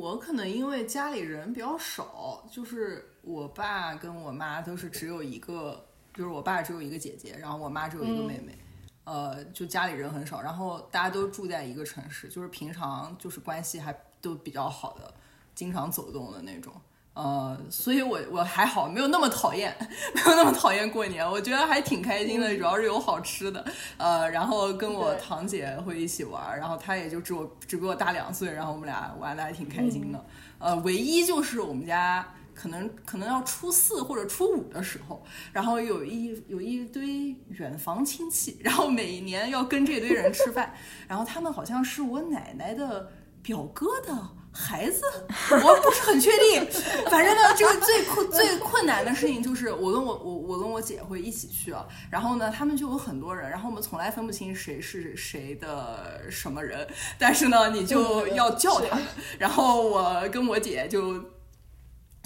[0.00, 8.56] 我可能因为家里人比较少，就是我爸跟我妈都是只有一个，就是我爸只有一个姐姐，然后我妈只有一个妹妹，
[9.04, 15.14] 呃，就家里人很少，然后大家都住在一个城市，就是平常就是关系还都比较好的。
[15.54, 16.72] 经常走动的那种，
[17.14, 19.72] 呃，所以我我还好，没有那么讨厌，
[20.14, 23.64] 没有那么讨厌过年，我觉得还挺开心的，主要是有好吃的，
[23.96, 30.24] 呃，然后跟我堂姐会一起玩，然后她也就只我只比我大两岁，然后我们俩玩的还挺开心的，
[30.58, 40.74] 呃，唯一就是我们家可能可能要初四或者初五的时候，然后有一有一堆远房亲戚， 然后每年要跟这堆人吃饭，
[41.06, 44.28] 然后他们好像是我奶奶的表哥的。
[44.54, 45.02] 孩子，
[45.50, 46.66] 我不是很确定。
[47.10, 56.86] 反正呢，这个最困最困难的事情就是我跟我我我跟我姐会一起去啊，然后呢，他们就有很多人，然后我们从来分不清谁是谁的什么人，
[57.18, 58.96] 但是呢，你就要叫他，
[59.38, 61.33] 然后我跟我姐就。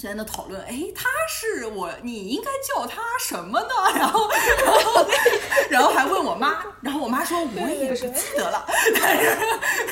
[0.01, 3.68] 现在那讨论，哎，他是我，你应该叫他什么呢？
[3.96, 4.30] 然后，
[4.64, 5.07] 然后，
[5.70, 8.64] 然后还问我妈，然后我妈说我也是记得了，
[9.01, 9.36] 但是，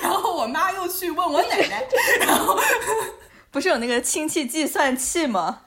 [0.01, 1.85] 然后我妈又去问我奶奶，
[2.21, 2.57] 然后
[3.51, 5.63] 不是有那个亲戚计算器吗？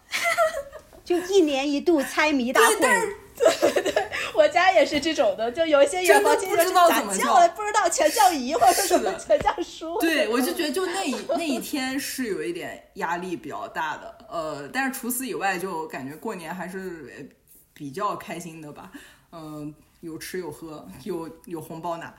[1.03, 2.75] 就一年一度猜谜大会。
[2.79, 4.08] 对对，
[4.39, 9.99] 我家也是这种的，就有一些元宝亲戚不知道怎么叫，不知道全叫姨或者什么全叫叔。
[9.99, 17.29] 对，我就觉得就那一 那一天是有一点压力比较大的，呃，但是除此以外，就感觉过年还是
[17.73, 18.89] 比较开心的吧，
[19.33, 22.15] 嗯，有吃有喝，有有红包拿。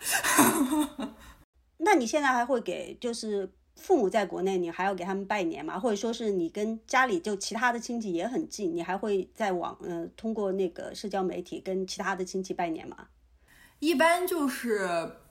[1.83, 3.51] 那你现在还会给就是？
[3.81, 5.79] 父母在国内，你还要给他们拜年吗？
[5.79, 12.97] 或者说是你跟家里就其他的亲戚也很近，你还会在网呃通过那个社交媒体跟其他的亲戚拜年吗？
[13.79, 14.87] 一般就是，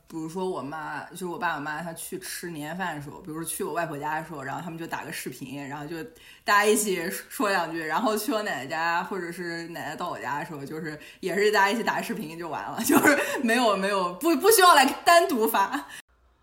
[0.08, 6.04] 比如说我妈，就是我爸我妈，他去吃年夜饭的时候，比如说去我外婆家的时候，然后他们就打个视频，然后就
[6.44, 15.88] 大家一起说两句，然后去我奶奶家或者是奶奶到我家的时候，就是也是大家一起打视频就完了，就是没有没有不不需要来单独发。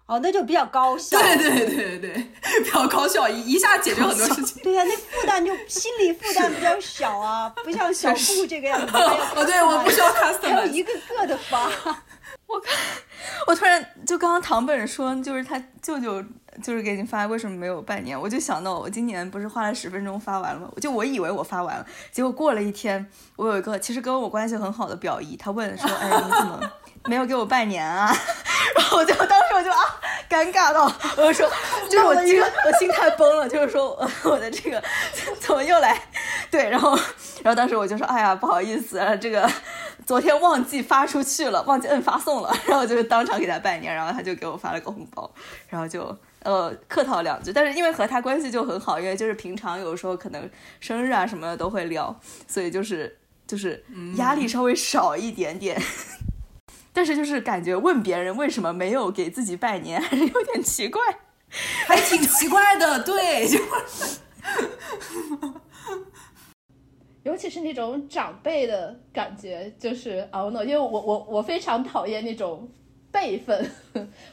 [0.06, 1.18] 哦，那就比较高 效。
[1.20, 2.12] 对对对对
[2.62, 4.62] 比较高效，一一下解决很多 事情。
[4.62, 8.96] 对呀，那负担就心理负担比较小啊，不像小布这个样子。
[8.96, 11.68] 哦，对，我不需要 custom，还有一个个的发。
[12.46, 12.72] 我看，
[13.48, 16.22] 我突然就刚刚唐本说，就是他舅舅
[16.62, 18.18] 就是给你发，为什么没有拜年？
[18.18, 20.70] 我就想到我今年不是花了十分钟发完了吗？
[20.80, 23.04] 就我以为我发完了，结果过了一天，
[23.34, 26.60] 我有一个其实跟我关系很好的表姨，她问说：“哎，你怎么
[27.06, 28.14] 没有给我拜年啊？”
[28.74, 29.78] 然后我就当时我就啊，
[30.28, 30.84] 尴尬到，
[31.16, 31.50] 我就说，
[31.88, 34.82] 就是我这个我心态崩了，就是说我我的这个
[35.40, 35.98] 怎么又来？
[36.50, 36.94] 对，然后
[37.42, 39.50] 然后当时我就说，哎呀，不好意思，这个
[40.04, 45.30] 昨天忘记发出去了，忘记摁发送了，然后就当场给他拜年，然后他就给我发了个红包，
[45.68, 50.48] 然后就呃客套两句，但是因为和他关系就很好，因为就是平常有时候可能
[50.80, 52.14] 生日啊什么的都会聊，
[52.46, 53.82] 所以就是就是
[54.16, 55.80] 压力稍微少一点点。
[56.96, 61.02] 但是就是感觉问别人为什么没有给自己拜年，还是有点奇怪，
[61.86, 63.02] 还挺奇怪的。
[63.02, 63.58] 对，就
[67.22, 72.66] 尤其是那种长辈的感觉，就是啊 no，，因为我我我非常讨厌那种
[73.12, 73.70] 辈分，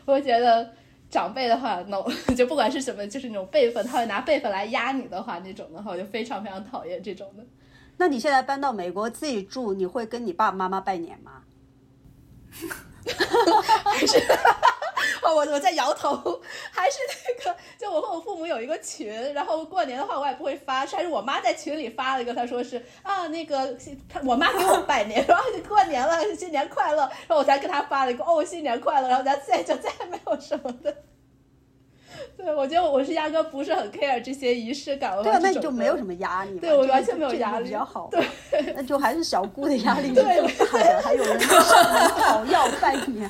[0.06, 0.74] 我觉得
[1.10, 2.02] 长辈的话，no，
[2.34, 7.44] 就不管是什么，就是那种辈分，他会拿辈分来压你的话，那种的话，我就非常非常讨厌这种的。
[7.98, 11.42] 那你现在搬到美国自己住，你会跟你爸爸妈妈拜年吗？
[13.84, 14.18] 还 是
[15.22, 16.42] 哦，我我在摇头，
[16.72, 16.98] 还是
[17.28, 23.76] 那个，就我和我父母有一个群，然后过年的话我也不会发，还是我妈在群里发了一个，她说是啊那个，
[24.08, 30.96] 她我妈给我拜年， 然后就过年了，新年快乐，然后我才跟她发了一个哦新年快乐，然后咱再就再也没有什么的。
[32.36, 40.34] 对，我觉得我是压根不是很 care 这些仪式感，对，那你就没有什么压力，对我完全没有压力，比较好，对，那就还是小姑的压力比较大
[40.80, 43.30] 的，还有人 讨要拜年。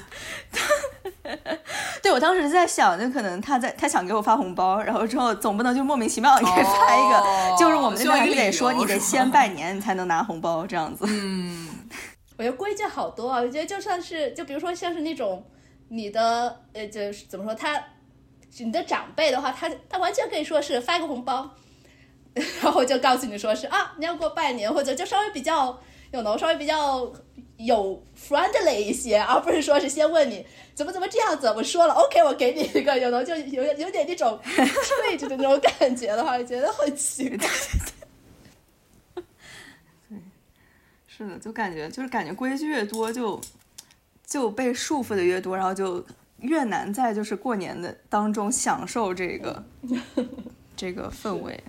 [2.02, 11.06] 对，我当时在想，就可能他在他想给我发红包，然后之后总不能就莫名其妙给发一个，就是我们那边得说你得先拜年，你才能拿红包这样子。
[11.08, 11.70] 嗯，
[12.38, 15.46] 我觉得规矩好多啊，我觉得就算是就比如说像是那种
[15.90, 17.82] 你的呃，就是怎么说他。
[18.60, 21.56] 你的长辈的话，他他完全可以说是发一个红包，
[22.62, 25.82] 然后就告诉你说是啊，你要过拜年，或者就稍微比较
[26.12, 27.12] 有能稍微比较
[27.58, 30.46] 有 friendly 一些，而不是说是先问你
[30.76, 37.50] 怎么怎么这样子，我说了 OK，我给你一个有能就有有点那种 treat 的那种感觉的话，觉得很奇怪。
[40.10, 40.20] 对，
[41.08, 43.42] 是的，就感觉就是感觉规矩越多，就
[44.28, 46.06] 就被束缚的越多，然后就。
[46.44, 49.64] 越难在就是过年的当中享受这个
[50.76, 51.60] 这个氛围。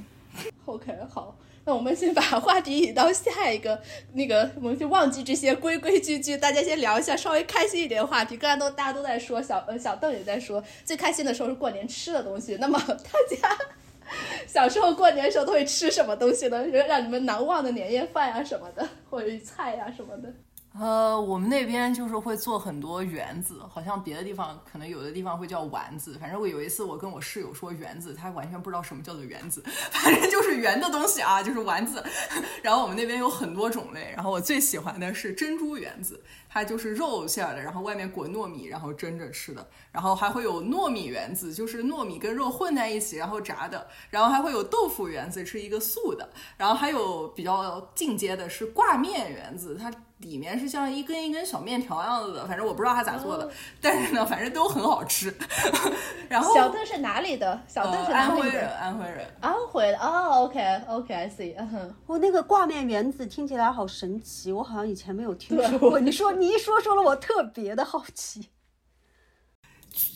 [0.65, 3.81] OK，好，那我们先把话题引到下一个，
[4.13, 8.37] 那个我们就忘记这些规规矩矩，大家先聊一下稍微开心一点的话题。
[8.37, 12.57] 刚才都大家都在说，小呃小邓也在说，最开心的时候是过年吃的东西。
[12.61, 12.95] 那么大
[13.31, 13.57] 家
[14.49, 16.67] 小时候过年的时候都会吃什么东西呢？
[16.67, 20.33] 让你们难忘的年夜饭呀什么的，或者菜呀什么的。
[20.77, 26.19] 呃，我们那边就是会做很多圆子，好像别的地方可能有的地方会叫丸子。
[26.21, 29.63] 反正我有一次我跟我室友说圆子，他完全不知道什么叫做圆子，
[29.93, 32.05] 反正就是圆的东西啊，就是丸子。
[32.61, 39.65] 然后我们那边有很多种类，然后我最喜欢的是珍珠圆子，它就是肉馅的，然后外面裹糯米，然后蒸着吃的。
[39.93, 43.87] 然后还会有糯米圆子，就是糯米跟肉混在一起然后炸的。
[44.11, 46.29] 然后还会有豆腐圆子，是一个素的。
[46.57, 49.89] 然后还有比较进阶的是挂面圆子，它。
[50.19, 53.51] 里面是像一根一根小面条样子的，反正我不知道它咋做的，
[53.81, 55.35] 但是呢，反正都很好吃。
[56.31, 57.61] 然后小邓是哪里的？
[57.67, 59.99] 小邓是安徽人，安徽人，安徽的。
[59.99, 61.55] 哦，OK，OK，I see。
[61.59, 65.99] 嗯哼，我那个挂面圆子听起来好神奇，我好像以前没有听说过。
[66.01, 68.51] 你说你一说，说了我特别的好奇。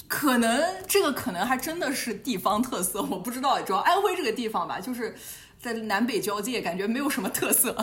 [0.06, 3.60] 可能这个可能还真的是地方特色，我不知道。
[3.60, 5.14] 主要安徽这个地方吧，就是。
[5.58, 7.74] 在南北交界，感觉没有什么特色。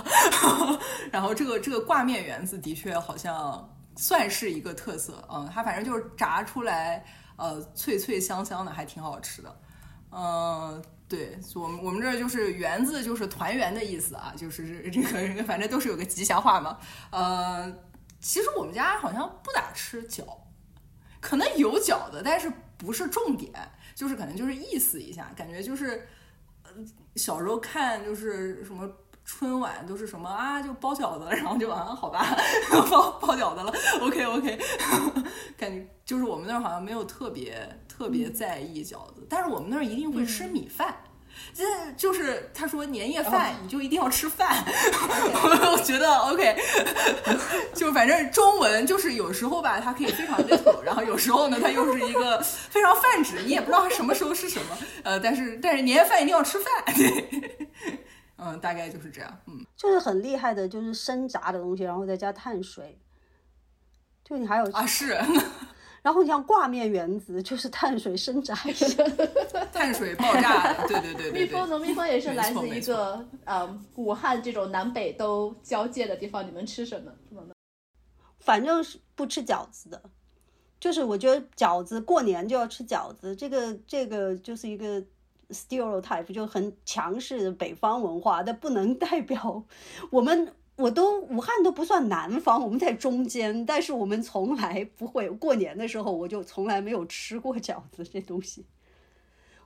[1.11, 7.05] 然后这个这个挂面园子的确好像算是一个特色，嗯，它反正就是炸出来，
[7.35, 9.59] 呃，脆脆香香的，还挺好吃的。
[10.11, 16.79] 嗯，对，我们我们这就是园子，就是团圆的意思啊，就是这个 反正都是有个吉祥话嘛。
[17.11, 17.69] 呃，
[18.21, 20.23] 其实我们家好像不咋吃饺，
[21.19, 23.51] 可能有饺子，但是不是重点，
[23.93, 26.07] 就是可能就是意思一下，感觉就是。
[27.15, 28.89] 小时候看就是什么
[29.23, 32.25] 春晚都是什么啊，就包饺子，然后就啊好吧，
[32.89, 34.59] 包包饺子了，OK OK，
[35.57, 40.95] 感觉就是我们那儿好像没有特别特别在意饺子，但是我们那儿一定会吃米饭。
[41.53, 41.63] 这
[41.97, 46.55] 就是他说年夜饭你就一定要吃饭， 我觉得 OK，
[47.73, 54.77] 就反正中文就是有时候吧，它可以非常 little，然后有时候呢，它又是一个非常泛指，你也不知道它什么时候是什么。
[55.03, 57.59] 呃，但是但是年夜饭一定要吃饭，对，
[58.37, 62.97] 嗯，大概就是这样，嗯，就是很厉害的，就是生炸的东西，然后再加碳水，
[64.23, 65.17] 就你还有啊是。
[66.05, 71.41] 然后你像挂面原子，就是碳水生炸的， 碳水爆炸的，对对对对。
[71.41, 71.79] 蜜蜂呢？
[71.79, 76.45] 蜜蜂也是来自一个呃武汉这种南北都交界的地方。
[76.45, 77.11] 你们吃什么？
[78.39, 79.99] 反正是不吃饺子的，
[80.79, 85.03] 就是我觉得饺子过年就要吃饺子，这个这个就是一个
[85.49, 89.65] stereotype，就很强势的北方文化，但不能代表
[90.11, 90.53] 我们。
[90.77, 98.65] 我都武汉都不算南方，我们在中间，但是我们从来不会过年的时候，我就从来没有吃过饺子这东西。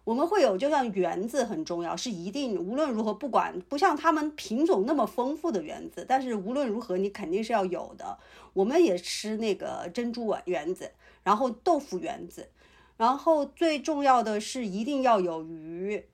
[0.03, 8.18] 我们会有，就像圆子很重要，是一定无论如何，不管不像他们品种那么丰富的圆子，但是无论如何你肯定是要有的。
[8.53, 10.91] 我们也吃那个珍珠丸圆子，
[11.24, 12.49] 然后豆腐圆子，
[12.97, 16.05] 然后最重要的是一定要有鱼，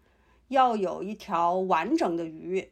[0.47, 2.69] 要有一条完整的鱼。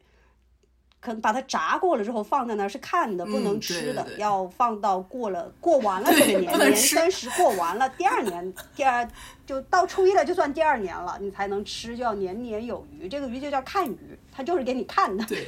[1.04, 9.06] 可能把它炸过了之后放在那儿是看的，不能吃的，要放到过了过完了这个年年三十过完了，第二年第二
[9.44, 13.06] 就到初一了，就算第二年了，你才能吃，就要年年有余。
[13.06, 15.22] 这个鱼就叫看鱼，它就是给你看的。
[15.26, 15.46] 对，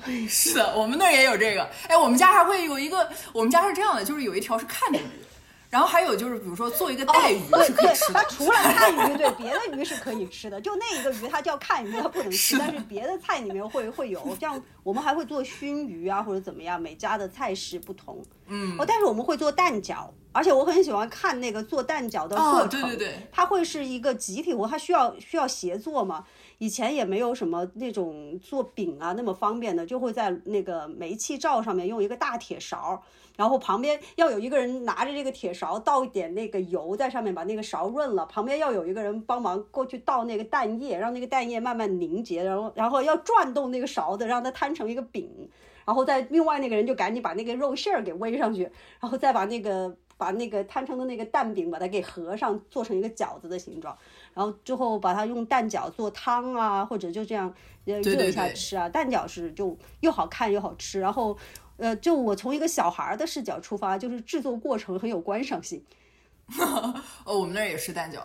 [0.28, 1.66] 是的，我们那儿也有这个。
[1.88, 5.02] 哎，我们家还会有一个，我们家是这样的，就是有一条是看的鱼。
[5.72, 8.20] 然后还有就是，比如说做一个带鱼是可以吃的。
[8.20, 12.58] 它除了看鱼，对别的鱼是可以吃的，就那一个鱼它叫看鱼，它不能 吃。
[12.58, 18.22] 但是别的菜里面会会有，像我们还会做熏鱼啊，或者怎么样，每家的菜式不同。
[18.48, 18.76] 嗯。
[18.78, 22.68] 哦，但是我们会做蛋饺，而且我很喜欢看那个做蛋饺的过程。
[22.68, 23.28] 对对对。
[23.32, 26.26] 它会是一个集体活，它需要需要协作嘛。
[26.58, 33.02] 以前也没有什么那种做饼啊那么方便的，就会在那个煤气灶上面用一个大铁勺。
[33.42, 38.24] 然后旁边要有一个人拿着这个铁勺倒一点那个油在上面，把那个勺润了。
[38.26, 42.44] 旁边要有一个人帮忙过去倒那个蛋液，让那个蛋液慢慢凝结。
[42.44, 45.28] 然后，然后要转动那个勺子，让它摊成一个饼。
[45.84, 48.62] 然后再另外那个人就赶紧把那个肉馅儿给煨上去，
[49.00, 53.98] 然后再把那个把那个摊成的那个蛋饼把它给合上，做成一个饺子的形状。
[54.34, 57.52] 然后之后把它用蛋饺做汤啊，或者就这样
[57.84, 58.88] 热一下吃啊。
[58.88, 61.00] 蛋饺是就又好看又好吃。
[61.00, 61.36] 然后。
[61.82, 65.84] 呃，就我从一个小孩的视角出发，就是制作过程很有观赏性。
[67.26, 68.20] 哦，我们那儿也是蛋饺，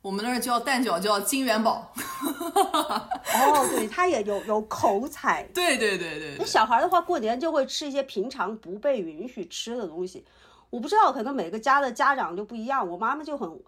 [0.00, 1.92] 我们那儿叫蛋饺叫金元宝。
[2.22, 5.42] 哦， 对，它也有有口彩。
[5.52, 6.36] 对对对对。
[6.38, 10.24] 那小孩的话，过年就会吃一些平常不被允许吃的东西。
[10.70, 12.88] 我不知道，可能每个家的家长就不一样。
[12.88, 13.60] 我妈妈就很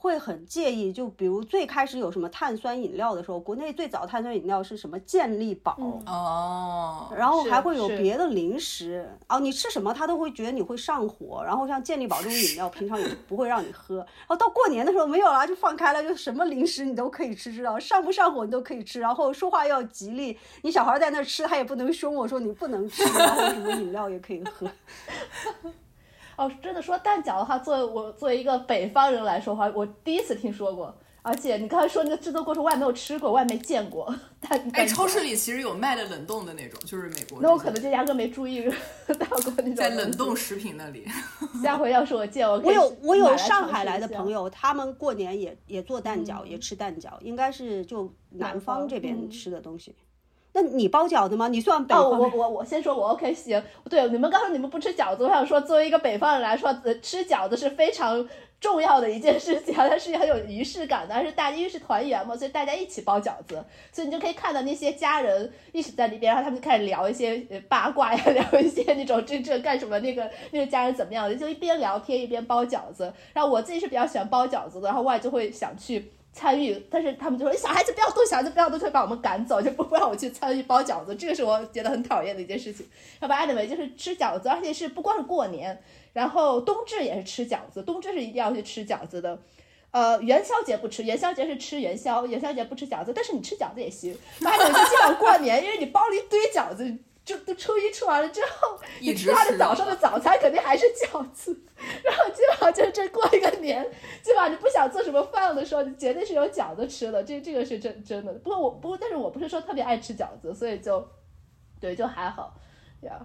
[0.00, 5.76] 会很介意，就比如最开始有什么碳酸饮料的时候，国内最早碳酸饮料是什么健力宝，
[6.06, 11.42] 哦，然后还会有别的零食哦，你吃什么他都会觉得你会上火。
[11.44, 13.96] 然后像健力宝这种饮料， 平常也不会让你喝。
[13.96, 19.00] 然后到过年的时候没有了，就放开了，就什么零食你都可以吃，知道上不上火你都可以吃。
[19.00, 24.70] 然后说话要吉利，你小孩在那吃，他也不能凶我说你不能吃，然后什么饮料也可以喝。
[26.38, 30.96] 哦，真的说蛋饺的话，作为我作为一个北方人来说的话，我第一次听说过。
[31.20, 34.14] 而且你刚才说那个制作过程，我也没有吃过，我也没见过。
[34.40, 38.62] 但哎，超市里其实有卖的冷冻的那种，就是美国那我可能就压根没注意
[39.08, 39.74] 到过那种。
[39.74, 40.34] 在冷冻。
[40.34, 41.06] 食品那里。
[41.60, 44.30] 下回要是我见，我 我有我有上海来的朋。
[44.30, 49.94] 友，他们过年也也做蛋饺，也吃蛋饺，应该是就南南方方这边嗯吃的东西。
[50.60, 51.46] 那你包饺子吗？
[51.46, 52.20] 你算北哦，方人？
[52.20, 53.62] 我我我先说，我 OK 行。
[53.88, 58.28] 对，你们刚说你们不吃饺子，我想说，作为一个北方人来说，呃，吃饺子是非常
[58.60, 73.12] 重要的一件事情， 它是很有仪式感的，而是大家因为是团圆嘛，所以大家一起包饺子，所以你就可以看到那些家人一起在里边，然后他们就开始聊一些呃八卦呀， 聊一些那种这这干什么，那个那个家人怎么样的，就一边聊天一边包饺子。
[73.32, 76.12] 然后我自己是比较喜欢包饺子的，然后我也就会想去。
[76.38, 82.86] 参与，但是他们就说小孩子不要动，小孩子不要动，就把我们赶走，就不不让我去参与包饺子，这个是我觉得很讨厌的一件事情。
[83.20, 85.82] 要不 anyway 就是吃饺子，而且是不光是过年，
[86.12, 89.36] 然后冬至也是吃饺子，冬至是一定要去吃饺子的。
[89.90, 94.16] 呃，元宵节不吃，元宵节是吃元宵，元宵节不吃饺子，但是你吃饺子也行。
[94.38, 96.84] 反正就基本过年，因为你包了一堆饺子，
[97.28, 101.54] 就都初一吃完了之后，你吃他的早上的早餐肯定还是饺子，
[102.02, 103.84] 然后基本上就是这过一个年，
[104.22, 108.32] 基本上你不想做什么饭的时候，你绝对是有饺子吃的，这这个是真真的。
[108.32, 111.06] 不过我不过，但是我不是说特别爱吃饺子，所以就
[111.78, 112.54] 对就还好
[113.02, 113.20] 呀。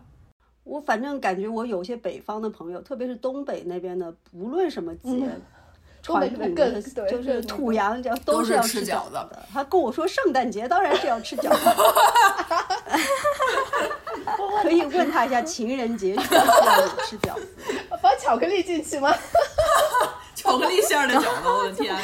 [0.65, 5.41] 我反正感觉我有些北方的朋友，特别是东北那边的，不论什么节，嗯
[6.05, 9.45] 东北传对就是土个洋饺都是是要吃吃饺子子的。
[9.53, 11.55] 他跟我说圣诞节当然是要吃饺子，
[14.61, 17.47] 可以问他一下情人节需不需要吃饺子？
[18.01, 19.15] 放巧克力进去吗？
[20.35, 21.95] 巧克力馅儿的饺子，我的天！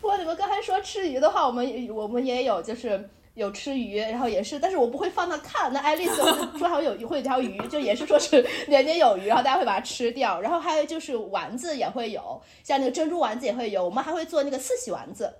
[0.00, 5.70] 不过你们刚才说吃鱼的话，我们也我们也有就是有吃鱼，然后也是，但是我不会放那看。
[5.70, 6.16] 那爱丽丝
[6.58, 10.40] 说还有会有条鱼，就也是说是 年年有余，然后大家会把它吃掉。
[10.40, 15.30] 然后还有就是丸子也会有，像那个珍珠丸子也会有，我们还会做那个四喜丸子。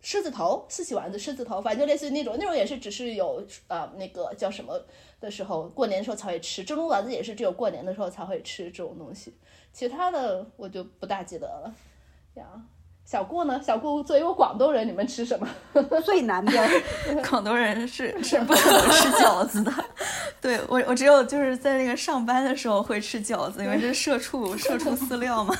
[0.00, 4.82] 狮子头、四喜丸子、狮子头，反正就类似于那种，那种也是只是有呃那个叫什么
[5.20, 6.64] 的时候，过年的时候才会吃。
[6.64, 9.36] 珍珠丸子也是只有过年的时候才会吃这种东西，
[9.72, 11.74] 其他的我就不大记得了。
[12.34, 12.46] 呀，
[13.04, 13.60] 小顾呢？
[13.62, 15.46] 小顾作为我广东人，你们吃什么？
[16.04, 16.82] 最南边儿，
[17.28, 19.72] 广东人是 是不可能吃饺子的。
[20.40, 25.54] 对我，我只有就是在那个上班的时候会吃饺子，因为这是社畜社畜饲料嘛。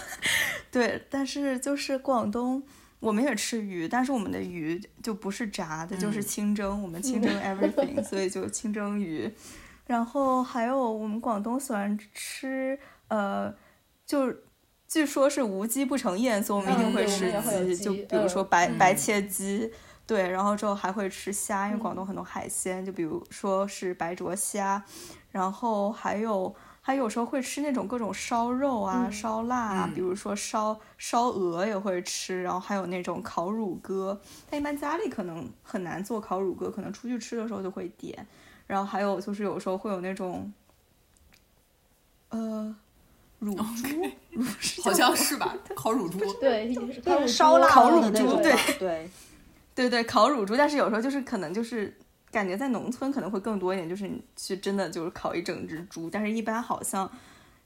[0.71, 2.63] 对，但是就是广东。
[3.01, 6.81] 我们也吃鱼，但是我们的鱼就不是炸的，就是清蒸。
[6.81, 9.29] 我们清蒸 everything，所以就清蒸鱼。
[9.89, 12.79] 然后还有我们广东喜欢吃，
[13.09, 13.53] 呃，
[14.07, 14.33] 就
[14.93, 17.33] 据说是无鸡不成宴，所以我们一定会吃
[17.75, 17.77] 鸡。
[17.83, 19.73] 就比如说嗯白、嗯白切鸡，
[20.07, 24.85] 对，然后之后还会吃虾，因为广嗯东很多海鲜，就比如说是白灼虾，
[25.31, 26.55] 然后还有。
[26.85, 34.21] 还有时候会吃那种各种烧肉啊、嗯烧腊啊，嗯比如说烧烧鹅也会吃，然后还有那种烤乳鸽。
[34.51, 38.27] 但一般家里可能很难做烤乳鸽，可能出去吃的时候就会点。
[38.67, 40.53] 然后还有就是有时候会有那种，
[42.31, 42.75] 呃，
[43.43, 43.89] 乳猪，
[44.31, 45.53] 乳是好像是吧？
[45.75, 49.11] 烤乳猪，对，就是烧腊烤乳的那猪 对对，
[49.75, 51.93] 对对，烤乳猪，但是有时候就是可能就是
[52.31, 57.11] 感觉在农村可能会更多一点，就是你去真的就是烤一整只猪，但是一般好像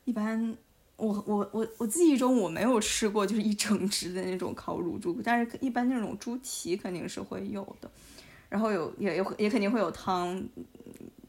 [0.07, 0.57] 一般
[0.97, 7.91] 我我我我记忆中我没有吃过就是一整只的那种烤乳猪，但是一般那种猪蹄肯定是会有的，
[8.49, 10.43] 然后有也有也肯定会有汤，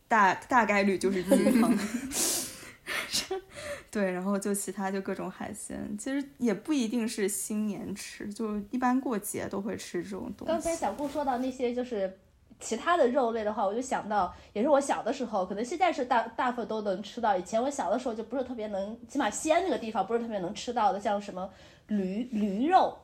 [0.07, 1.77] 大大概率就是 鸡汤。
[3.89, 10.53] 对，然后就其他就各种海鲜，其实也不一定是新年吃，就一般过节都会吃这种东西。
[10.53, 12.19] 刚才小顾说到那些就是
[12.59, 21.49] 其他的肉类的话，我就想到，也是我小的时候，可能现在是大大部分都能吃到，以前我小的时候就不是特别能，起码西安那个地方不是特别能吃到的，像什么
[21.87, 22.97] 驴驴肉。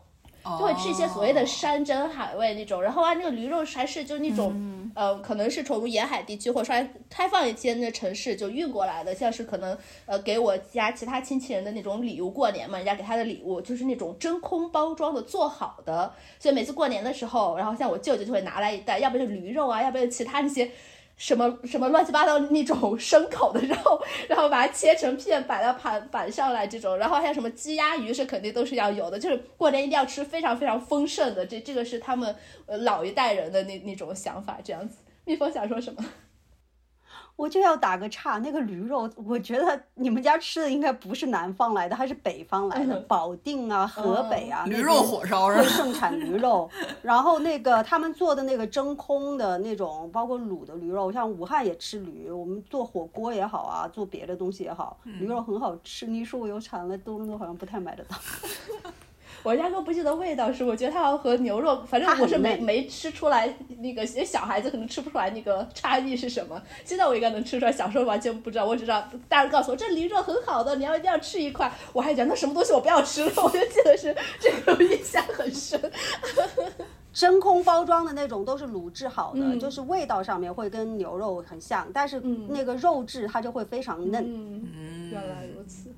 [0.44, 20.70] 就会吃一些所谓的山珍海味那种，然后啊，那个驴肉还是就那种、呃，可能是从沿海地区或者说还开放一些那城市就运过来的，像是可能呃给我家其他亲戚人的那种礼物，过年嘛，人家给他的礼物就是那种真空包装的做好的，所以每次过年的时候，然后像我舅舅就会拿来一袋，要不就驴肉啊，要不就其他那些。
[21.16, 23.76] 什么什么乱七八糟那种牲口的肉，
[24.28, 32.36] 然后把它切成片摆到盘板上来这种，然后还有什么鸡鸭鱼是肯定都是要有的，就是过年一定要吃非常非常丰盛的，这这个是他们
[32.66, 34.98] 呃老一代人的那那种想法这样子。
[35.26, 36.04] 蜜蜂想说什么？
[37.36, 46.70] 我就要打个岔，那个驴肉，我觉得你们家吃的应该不是南方来的，还是北方来的， 保定啊、河北啊，驴肉火烧盛产驴肉。
[47.02, 56.06] 然后那个他们做的那个真空的那种，包括卤的驴肉，像武汉也吃驴，我们做火锅也好啊，做别的东西也好，驴肉很好吃。
[56.06, 58.16] 你说我有产了，多伦多好像不太买得到。
[59.44, 66.62] 我压根不记得味道是，我觉得它好像和牛肉，反正我是没没吃出来那个小孩子可能吃不出来那个差异是什么。
[66.86, 75.80] 现在我应该能吃出来，小时候完全不知道，我只知道大人告诉我这驴肉很好的，你要一定要吃一块，我还觉得那什么东西我不要吃了，我就记得是这个印象很深。
[77.14, 82.20] 真空包装的那种都是卤制好的，就是味道上面会跟牛肉很像，但是
[82.50, 84.24] 那个肉质它就会非常嫩。
[84.26, 85.90] 嗯，原来如此。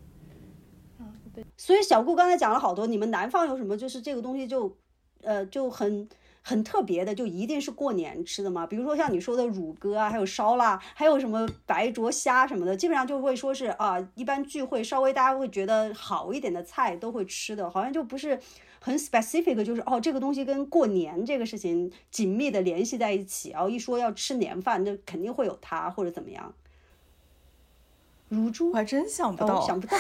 [1.57, 4.77] 所以小顾刚才讲了好多，你们南方有什么就是这个东西就，
[5.21, 6.07] 呃，就很
[6.41, 8.65] 很特别的，就一定是过年吃的吗？
[8.67, 18.39] 比如说像你说的乳鸽啊，还有烧腊，还有什么白灼虾什么的，基本上就会说是啊，一般聚会稍微大家会觉得好一点的菜都会吃的，好像就不是
[18.79, 26.53] 很 specific，就是哦这个东西跟过年这个事情紧密的联系在一起，然后一说要吃年饭，那肯定会有它或者怎么样。
[28.29, 29.97] 乳猪我还真想不到，想不到。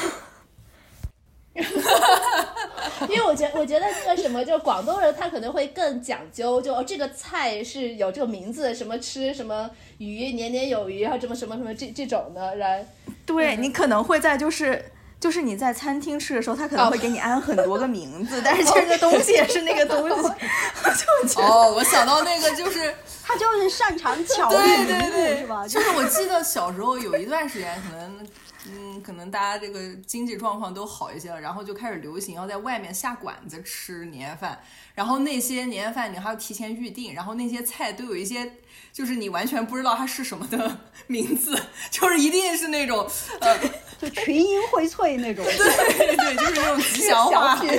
[3.07, 12.85] 因为我觉我觉得那个什么，就广东人他可能会更讲究，就这个菜是有这个名字，什么吃什么鱼，年年有余，然后什么什么什么这这种的，然
[13.25, 20.15] 对你可能会在就是就是你在餐厅吃的时候，他可能会给你安很多个名字， 但是其实那东西也是那个东西。
[21.41, 22.93] 哦，我想到那个就是
[23.23, 25.65] 他就是擅长巧对对对，是吧？
[25.67, 28.27] 就是我记得小时候有一段时间可能。
[28.67, 34.59] 嗯，可能大家这个经济状况都好一些了，然后就开始流行要在外面下馆子吃年夜饭，
[34.95, 38.53] 然后那些年夜饭你还要提前预定，然后那些菜都有一些
[38.91, 41.55] 就是你完全不知道它是什么的 名字，
[41.91, 43.07] 就是一定是那种
[43.39, 43.55] 呃，
[43.99, 47.61] 就群英荟萃那种， 对对，就是那种吉祥话。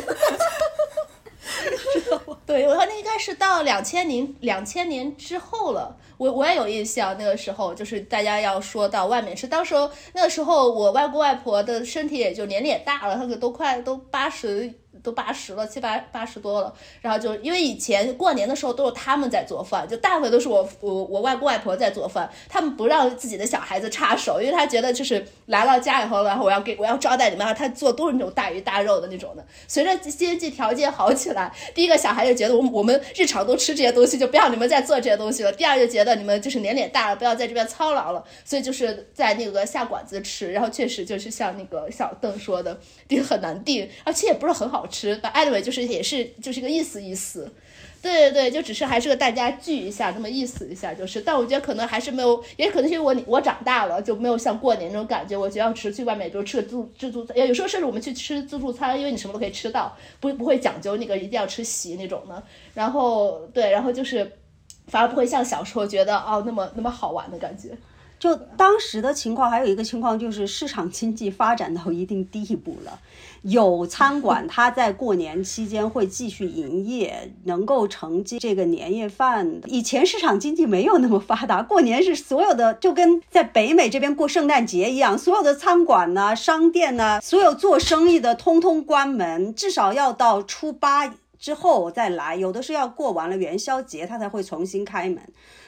[2.47, 5.99] 对，我说那应该是到两千年两千年之后了。
[6.19, 14.73] 我我也有印象，那个时候就是大家要说到外面吃，当时候那个时候我外公外婆的身体也就年龄也大了，他可都快都八十。
[15.07, 29.47] 都八十了，七八八十多了，然后就因为以前过年的时候都是他们在做饭，就大部分都是我我我外公外婆在做饭，他们不让自己的小孩子插手，因为他觉得就是来到家以后，然后我要给我要招待你们，他做都是那种大鱼大肉的那种的。
[29.69, 35.53] 随着经济条件好起来，第一个小孩就觉得我我们日常都吃这些东西，就不要你们再做这些东西了。
[35.53, 42.77] 第二就觉得你们就是年龄大了，不要在这边操劳了，所以就是在那个下馆子吃，然后确实就是像那个小邓说的，
[43.07, 44.85] 订很难订，而且也不是很好。
[44.89, 47.53] 吃吃，anyway 就是也是就是一个意思意思，
[48.01, 55.37] 对对对，就只是还是个大家聚一下，那么意思一下就是，但我觉得可能还是没有，也可能是因为我我长大了就没有像过年那种感觉。
[55.37, 62.43] 我觉得要吃去外面，比如吃个自自助餐，有时候甚至我们去吃自助餐，因为你什么都可以吃到，不不会讲究那个一定要吃席那种的。
[62.73, 64.33] 然后对，然后就是
[64.87, 67.77] 反而不会像小时候觉得哦那么那么好玩的感觉。
[68.19, 72.99] 就当时的情况，还有一个情况就是市场经济发展到一定地步了，
[73.49, 79.61] 有餐馆它在过年期间会继续营业，能够承接这个年夜饭。
[79.67, 95.21] 以前市场经济没有那么发达，过年是所有的就跟在北美这边过圣诞节一样，所有的餐馆呢、商店呢，所有做生意的通通关门，至少要到初八之后再来，有的是要过完了元宵节，它才会重新开门。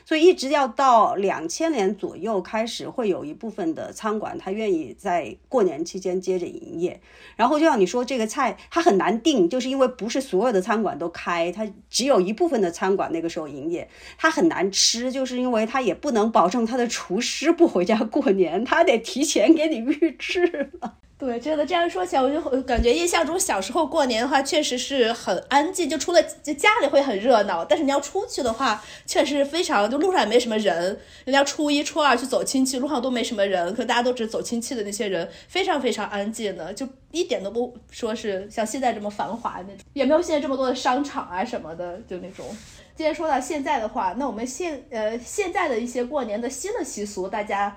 [0.09, 6.99] 所以一直要到两千年左右开始，会有一部分的餐馆，他愿意在过年期间接着营业。
[7.37, 13.87] 然后就像你说，这个菜它很难定，就是因为不是所有的餐馆都开，它只有一部分的餐馆那个时候营业，
[14.17, 20.95] 它很难吃，就是因为它也不能保证它的厨师不回家过年，他得提前给你预制了。
[21.19, 30.97] 对，真的这样说起来，我就感觉印象中小时候过年的话，确实是很安静，就除了就家里会很热闹，但是你要出去的话，确实非常就路上也没什么人。
[31.25, 42.47] 人家初一、初二去走亲戚，路上都没什么人，可大家都只走亲戚的那些人，非常非常安静的，就一点都不说是像现在这么繁华那种，也没有现在这么多的商场啊什么的，就那种。
[42.95, 47.77] 既然说到现在的话，那我们现呃现在的一些过年的新的习俗，大家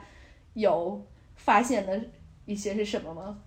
[0.53, 1.03] 有
[1.37, 1.99] 发现的？
[2.45, 3.37] 一些是什么吗？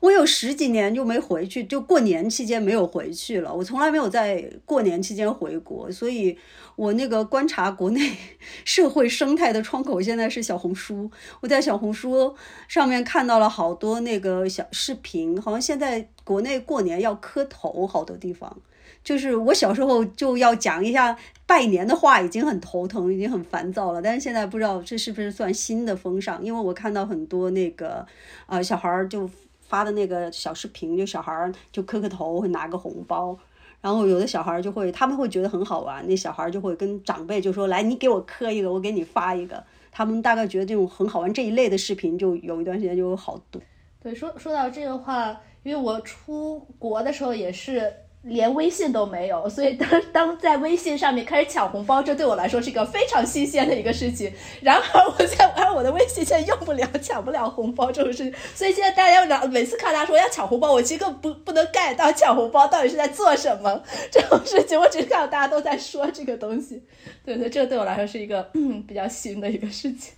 [0.00, 3.52] 我有十几年就没回去，就过年期间没有回去了。
[3.52, 6.38] 我从来没有在过年期间回国，所以
[6.76, 8.16] 我那个观察国内
[8.64, 11.10] 社会生态的窗口现在是小红书。
[11.40, 12.36] 我在小红书
[12.68, 18.60] 上面看到了好多那个小视频，好像现在国内过年要磕头，好多地方。
[19.06, 21.16] 就是我小时候就要讲一下
[21.46, 24.02] 拜年的话，已经很头疼，已经很烦躁了。
[24.02, 28.04] 但是现在不知道这是不是算新的风尚，因为我看到很多那个
[28.46, 29.30] 呃小孩儿就
[29.60, 33.38] 发的那个小视频，就小孩儿就磕个头，会拿个红包，
[33.80, 39.62] 然后有的小孩儿就会他们会觉得很好玩，那小孩儿就会跟长辈就说来，你给我磕一个，我给你发一个。
[39.92, 43.62] 他们大概觉得这种很好玩这一类的视频，就有一段时间就有好多。
[44.02, 47.92] 对，说说到这个话，因为我出国的时候也是。
[48.26, 54.32] 连微信都没有，所以当当在微信上面开始抢红包，这对我来说是一个非常新鲜的一个事情。
[54.60, 58.34] 然而我在玩我的微信，现在用不了，抢不了红包这种事情。
[58.52, 63.80] 所以现在大家要每次看他说要抢红包，我其实更不不能 get 到抢红包到底是在做什么
[64.10, 64.76] 这种事情。
[64.76, 66.82] 我只看到大家都在说这个东西，
[67.24, 68.42] 对对，这个对我来说是一个
[68.88, 70.14] 比较新的一个事情。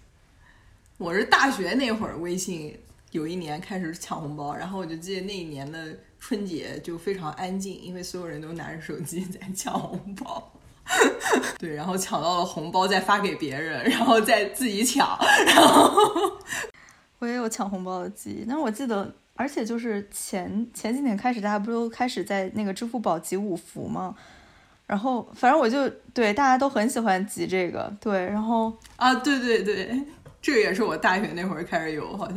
[0.96, 2.74] 我是大学那会儿微信
[3.10, 5.78] 有一年开始抢红包，然后我就记得那一年的。
[6.28, 10.52] 春节就非常安静，因为所有人都拿着手机在抢红包，
[11.58, 15.90] 对，然后抢到了红包再发给别人，然后再自己抢，然后
[17.18, 18.44] 我也有抢红包的记忆。
[18.46, 24.14] 但是我记得，而且就是前前几年开始，大家不都开始在那个支付宝集五福吗？
[24.86, 29.98] 然后反正我就对大家都很喜欢集这个，对，然后啊，对对对，
[30.42, 32.36] 这个也是我大学那会儿开始有，好像。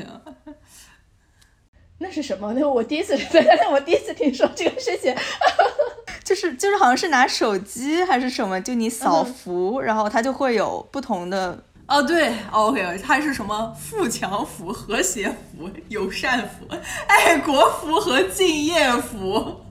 [2.04, 2.52] 那是什么？
[2.54, 3.16] 那我第一次，
[3.62, 5.16] 那我第一次听说这个事情，
[6.26, 16.66] 就是就是好像是拿手机还是什么，就你扫符，然后它就会有不同的哦，对，OK，它是什么富强福、和谐福、友善福、
[17.08, 19.62] 爱国福和敬业符，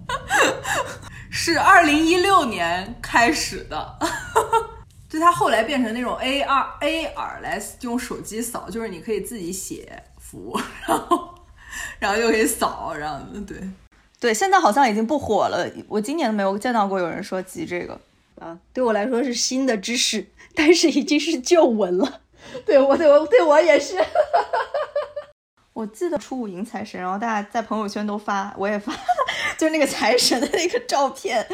[1.31, 3.99] 是二零一六年开始的，
[5.11, 11.35] 就它后来变成那种 AR AR 来用手机扫，就是你可以自己写福，然后。
[11.99, 13.61] 然后又可以扫，这样子，对，
[14.19, 15.69] 对，现在好像已经不火了。
[15.89, 17.99] 我今年没有见到过有人说集这个
[18.41, 22.21] 啊，对我来说是新的知识，但是已经是旧闻了。
[22.65, 23.97] 对我，对我，对我也是。
[25.73, 28.93] 我记得初五迎财神，然后大家在朋友圈都发，我也发，
[29.57, 31.47] 就是那个财神的那个照片，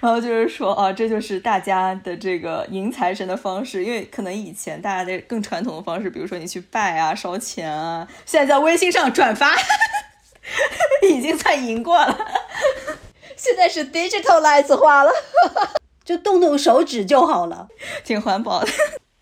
[0.00, 9.54] 然后就是说啊，这就是大家的这个迎财神的方式，因为可能以前大家的更传统的方式，比如说你去拜啊、烧钱啊，现在在微信上转发，
[11.08, 12.18] 已经在赢过了，
[13.36, 15.12] 现在是 digitalize 化了，
[16.04, 17.68] 就动动手指就好了，
[18.04, 18.68] 挺环保的。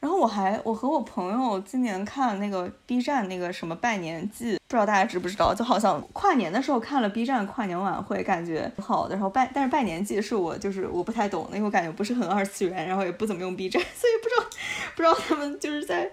[0.01, 5.53] 然后我还我和我朋友今年看那个 B 站那个什么拜年季，不知道大家知不知道？
[5.53, 9.15] 就好像跨年的时候看了 B 站跨年晚会，感觉挺好的。
[9.17, 14.59] 然后拜但是拜年季是我就是我不太懂的，因为我感觉不是很二次元，然后也不怎么用 B 站， 所以不知道
[14.95, 16.09] 不知道他们就是在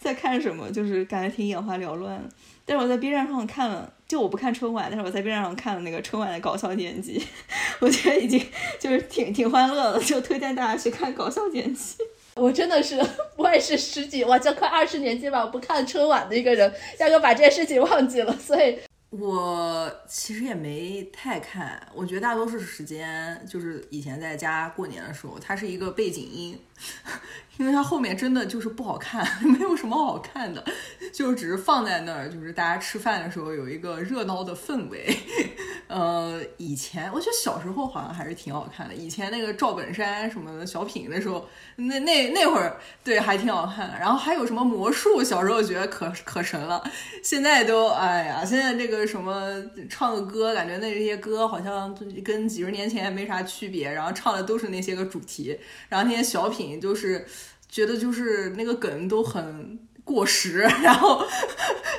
[0.00, 2.20] 在看什么，就是感觉挺眼花缭乱。
[2.66, 7.24] 但是我在 B 站上看了，就我不看春晚，但是我在 B 站上看了那个春晚的搞笑剪辑，
[7.78, 8.44] 我觉得已经
[8.80, 11.94] 就是挺挺欢乐的，就推荐大家去看搞笑剪辑。
[12.38, 12.98] 我真的是，
[13.36, 18.32] 我也是十几，我这快二十年纪吧，我不看春晚的一个人，压根把这件事情忘记了。
[18.36, 18.78] 所以，
[19.10, 21.80] 我其实也没太看。
[21.94, 26.58] 我觉得大多数时间就是以前在家过年的时候，它是一个背景音，
[27.58, 30.64] 因为它后面真的就是不好看， 没有什么好看的，
[31.12, 35.16] 就只是放在那儿，就是大家吃饭的时候有一个热闹的氛围。
[35.88, 38.94] 呃，以前我觉得小时候好像还是挺好看的。
[38.94, 43.98] 以前那个赵本山什么的小品的时候，那那那会儿对还挺好看。
[43.98, 46.84] 然后还有什么魔术，小时候觉得可可神了。
[47.24, 49.50] 现在都哎呀，现在这个什么
[49.88, 51.92] 唱个歌，感觉那些歌好像
[52.22, 53.90] 跟几十年前没啥区别。
[53.90, 57.24] 然后唱的都是那些个主题，然后那些小品就是
[57.68, 59.78] 觉得就是那个梗都很。
[60.08, 61.22] 过时，然后，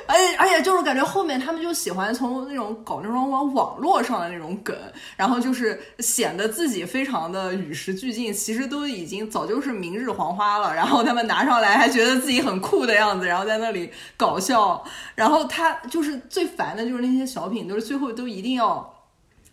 [0.08, 4.76] 而且而且就是感觉后面他们就喜欢从那种搞那种往网络上的那种梗，
[5.16, 14.82] 然后就是显得自己非常的与时俱进，其实都已经早就是明日黄花了，然后他们拿上来还觉得自己很酷的样子，然后在那里搞笑，
[15.14, 18.92] 然后他就是最烦的就是那些小品，都是最后都一定要。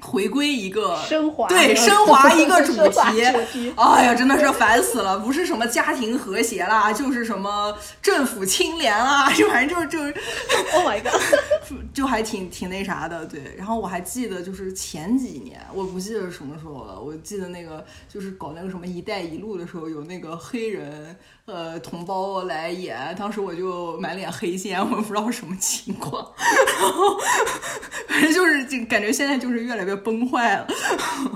[0.02, 5.18] 回归一个升华，对 升华一个主题，哎呀，真的是烦死了！
[5.18, 10.14] 不是什么家庭和谐啦，就是什么政府清廉啦，就 反正就是就是
[10.76, 11.19] ，Oh my god，
[11.94, 13.56] 就还挺挺那啥的，对。
[13.57, 16.99] 然后我还记得就是前几年，我不记得是什么时候了。
[17.02, 21.15] 我记得那个就是搞那个什么“一带一路”的时候，有那个黑人
[21.48, 26.32] 呃同胞来演，当时我就满脸黑线，我不知道什么情况。
[26.80, 27.18] 然后
[28.07, 30.68] 反正就是就感觉现在就是越来越崩坏了。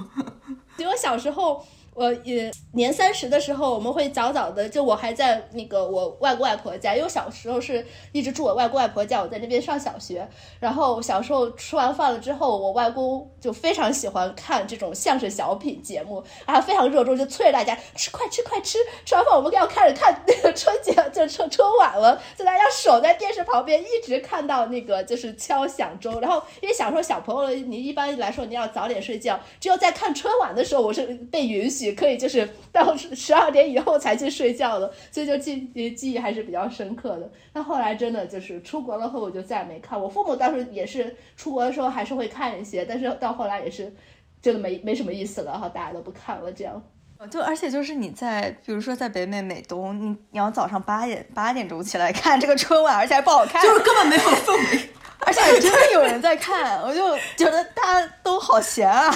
[0.77, 1.65] 就我小时候。
[1.93, 10.25] 我也年三十的时候，我们会早早的，就我还在那个我外公外婆家，因为小时候是一直住我外公外婆家，我在那边上小学。
[10.59, 18.77] 然后小时候吃完饭了之后，我外公就非常喜欢看这种相声小品节目，然后非常热衷，就催着大家吃快吃快吃。
[19.05, 26.21] 吃完饭我们要开始看那 个春节，就春春晚了，就大家守在电视旁边，一直看到那个就是敲响钟。
[26.21, 31.80] 然后因为小时候小朋友，你一般来说你要早点睡觉，只有在看春晚的时候，我是被允许。
[31.93, 37.31] 可以就是到十二点以后才去睡觉的，所以就记记忆还是比较深刻的。
[37.53, 39.97] 但后来真的就是出国了后，我就再也没看。
[39.97, 43.93] 我父母当时也是出国的时候还是会看一些，但是到后来也是
[44.41, 46.83] 真的没没什么意思了，哈，大家都不看了这样。
[47.29, 54.89] 就而且就是你在比如说在北美美东，你你要早上八点八点钟起来看这个春晚，而且还不好看，就是根本没有氛围。
[55.25, 59.11] 而且真的有人在看，我就觉得大家都好闲啊。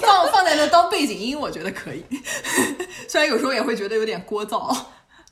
[0.00, 2.04] 放放在那当背景音，我觉得可以。
[3.08, 4.76] 虽然有时候也会觉得有点聒噪。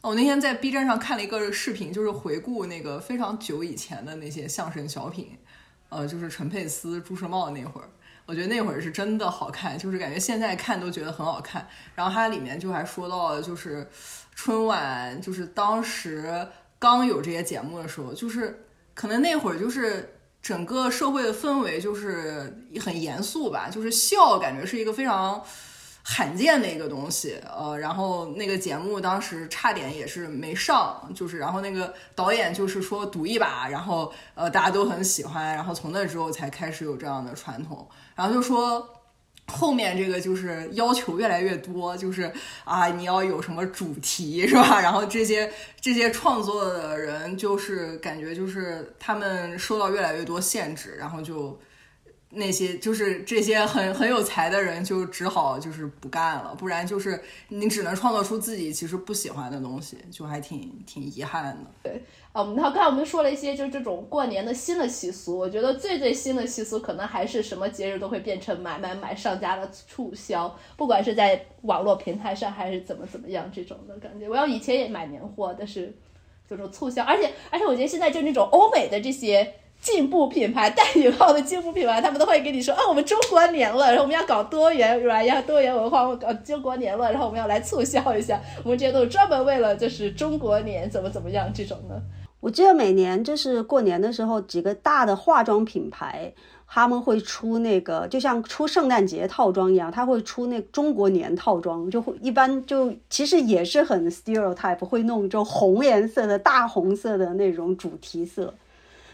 [0.01, 5.39] 我那天在 B 站上看了一个视频，就是回顾那个非常久以前的那些相声小品，
[5.91, 7.89] 呃，就是陈佩斯、朱时茂那会儿。
[8.25, 11.69] 我觉得那会儿是真的好看，就是感觉现在看都觉得很好看。
[11.95, 13.87] 然后它里面就还说到，就是
[14.35, 16.49] 春晚，就是当时
[16.79, 18.67] 刚有这些节目的时候，就是。
[18.95, 25.43] 可能那会儿就是整个社会的氛围就是很严肃吧，就是笑感觉是一个非常
[26.03, 38.97] 罕见的一个东西，呃，然后那个节目当时差点也是没上，就是然后那个导演就是说赌一把，然后呃大家都很喜欢，然后从那之后才开始有这样的传统，然后就说。
[39.51, 42.33] 后面这个就是要求越来越多，就是
[42.65, 44.79] 啊，你要有什么主题是吧？
[44.83, 51.59] 然后这些这些创作的人就是感觉就是他们受到越来越多限制，然后就。
[52.33, 61.71] 那些就是这些很很有才的人，就只好就是不干了，不然就是你只能创造出自己其实不喜欢的东西，就还挺挺遗憾的。
[61.83, 62.01] 对，
[62.33, 74.29] 嗯，然后刚才我们说了一些就是这种过年的新的习俗，我觉得最最新的习俗可能还是什么节日都会变成买买买上家的促销，不管是在网络平台上还是怎么怎么样这种的感觉。
[74.29, 75.93] 我要以前也买年货，但是
[76.49, 79.55] 就是促销，而且而且我觉得现在就那种欧美的这些。
[79.81, 85.23] 进步品牌带引号的进步品牌，他们都会跟你说啊，我们中国年了，然后我们要搞多元，是吧？
[85.25, 92.01] 要多元文化，我搞中国年了，然后我们要来促销一下，我们这些都是专门为了就是中国年怎么怎么样这种的。
[92.41, 96.33] 我记得每年就是过年的时候，几个大的化妆品牌
[96.67, 108.55] 他们会出那个，就像出圣诞节套装一样，他会出那中国年套装，就会一般就其实也是很 stereotype，会弄这种红颜色的大红色的那种主题色。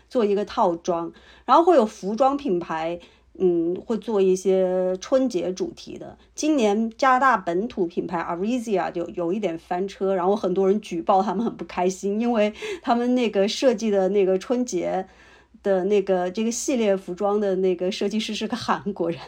[0.08, 1.12] 做一个套装，
[1.44, 2.98] 然后会有服装品牌，
[3.38, 6.16] 嗯，会做一些春节主题的。
[6.34, 12.52] 今年加拿大本土品牌 Arisia 就有一点翻车，然后很多人举报他们很不开心，因为
[12.82, 15.06] 他们那个设计的那个春节
[15.62, 19.20] 的那个这个系列服装的那个设计师是个韩国人。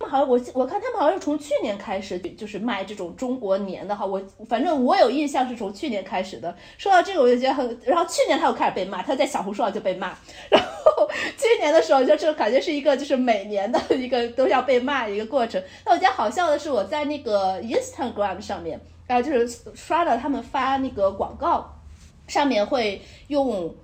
[0.00, 6.56] 他们好像我我看他们好像是从去年开始就是卖这种中国年的哈，我反正我有印象是从去年开始的。
[6.78, 10.08] 说到这个我就觉得很，然后去年他又开始被骂，他在小红书上就被骂，
[10.48, 11.06] 然后
[11.36, 15.62] 今年的时候就这感觉是一个就是每年的一个都要被骂一个过程。
[15.84, 21.78] 那我觉得好笑的是我在那个 Instagram 上面，然后就是刷到他们发那个广告，
[22.26, 23.74] 上面会用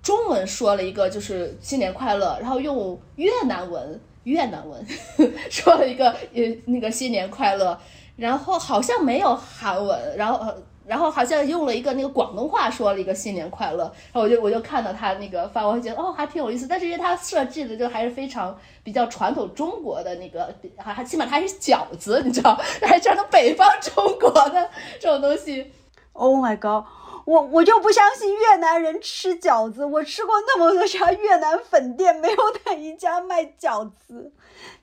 [0.00, 4.00] 中文说了一个就是新年快乐，然后用越南文。
[4.26, 4.84] 越南文
[5.50, 7.78] 说了一个呃那个新年快乐，
[8.16, 24.68] 然后好像没有韩文，然后呃然后好像用了一个那个广东话说了一个新年快乐，然后我就我就看到他那个发，我觉得哦还挺有意思，但是因为他设计的就还是非常比较传统中国的那个，还还起码他是饺子，你知道， 还传统北方中国的
[25.00, 25.72] 这种东西。
[26.12, 26.84] Oh my god！
[27.26, 29.84] 我我就不相信越南人吃饺子。
[29.84, 34.32] 我吃过那么多家越南粉店，没有哪一家卖饺子。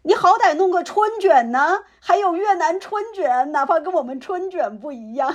[0.02, 5.34] 你好歹弄个春卷呢，还有越南春卷，哪怕跟我们春卷不一样。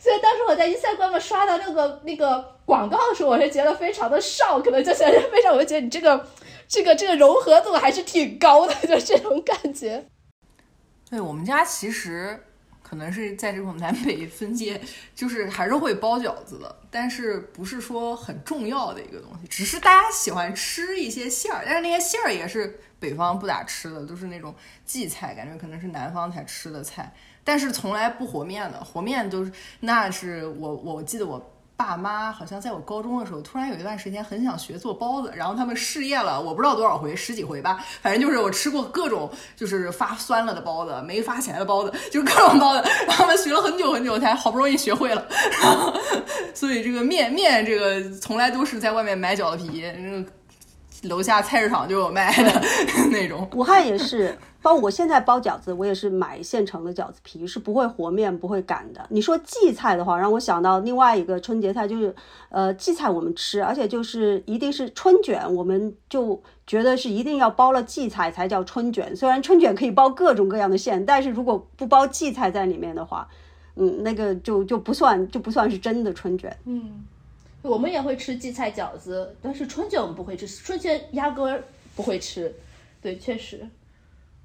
[0.00, 6.26] 所以当时我在 Instagram 刷到那个那个广告的时候，我是觉得非常的少，可能就是非常，我就觉得你这个
[6.66, 10.06] 这个这个融合度还是挺高的， 就这种感觉。
[11.10, 12.45] 对我们家其实。
[12.88, 14.80] 可能是在这种南北分界，
[15.12, 24.54] 就是还是会包饺子的，但是不是说很重要的一个东西，只是大家喜欢吃一些馅儿，但是那些馅儿也是北方不咋吃的，都是那种
[24.84, 29.50] 荠菜，感觉可能是南方才吃的菜，但是从来不和面的，和面都是
[29.80, 31.52] 那是我我记得我。
[31.76, 45.26] 爸妈好像在我高中的时候，突然有一段时间很想学做包子，然后他们试验了，我不知道多少回，十几回吧，反正就是我吃过各种就是发酸了的包子，没发起来的包子，就是各种包子，他们学了很久很久才好不容易学会了，
[45.62, 45.92] 然 后
[46.54, 49.84] 所以这个面面这个从来都是在外面买饺子皮，
[51.02, 52.62] 楼下菜市场就有卖的
[53.12, 53.48] 那种。
[53.52, 54.36] 武汉也是。
[54.66, 59.06] 包括我现在包饺子，我也是买现成的饺子皮，是不会和面、不会擀的。
[59.10, 62.12] 你说荠菜的话，让我想到另外一个春节菜，就是
[62.48, 69.14] 呃荠菜我们吃，而且就是一定是春卷，我们就觉得是一定要包了荠菜才叫春卷。
[69.14, 73.28] 虽然春卷可以包各种各样的馅，但是如果不包荠菜在里面的话，
[73.76, 76.56] 嗯，那个就就不算就不算是真的春卷。
[76.64, 77.04] 嗯，
[77.62, 81.62] 我们也会吃荠菜饺子，但是春卷我们不会吃，春卷压根儿
[81.94, 82.52] 不会吃。
[83.00, 83.64] 对，确实。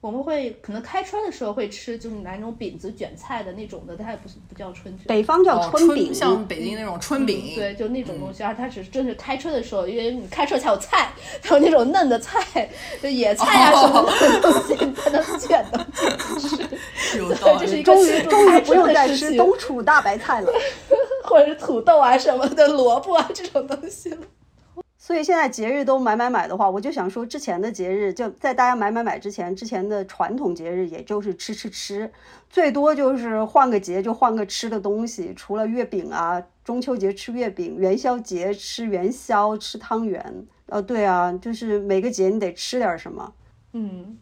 [0.02, 5.06] 我们会可能开春的时候会吃，就是拿那种饼子卷菜的那种的，它也不是不叫春卷。
[5.06, 7.54] 北方叫春饼，像北京那种春饼。
[7.56, 11.12] 对，就那种东西，而它只是真是开春的时候，因为你开春才有菜，
[11.44, 12.68] 才有那种嫩的菜，
[13.00, 15.88] 就野菜啊什么的东西才能卷的
[16.40, 16.58] 吃。
[17.20, 17.84] 有道理。
[17.84, 20.52] 终于终于不用再吃冬储大白菜了，
[21.24, 24.18] 或者是土豆啊什么的，萝卜啊这种东西了。
[25.12, 32.10] 所以现在节日都买买买的话，我就想说，之前的节日就在大家买买买之前，之前的传统节日也就是吃吃吃，
[32.50, 43.34] 最多就是换个节就换个吃的东西，除了月饼啊，中秋节吃月饼，元宵节吃元宵吃汤圆，呃，对啊，就是每个节你得吃点什么，
[43.74, 44.18] 嗯。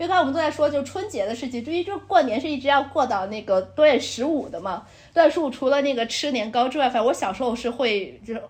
[0.00, 4.82] 因为刚我们都在说，就春节的事情，至于就过年是一直要过到那个多月十五的嘛。
[5.12, 8.42] 多月十五除了那个吃年糕之外，反正我小时候是会，就是，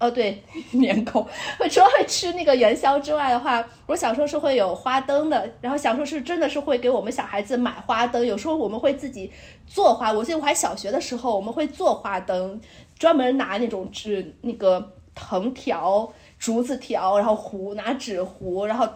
[0.00, 0.42] 哦对，
[0.72, 1.24] 年糕，
[1.70, 5.48] 除了会吃那个元宵之外的话，我小时候是会有花灯的。
[5.60, 9.30] 然后小时候是真的是会给我们小孩子买花灯，有时候我们会自己
[9.68, 10.12] 做花。
[10.12, 12.60] 我记得我还小学的时候，我们会做花灯，
[12.98, 18.88] 专门拿那种纸那个藤条、竹子条，然后糊拿纸糊，然后。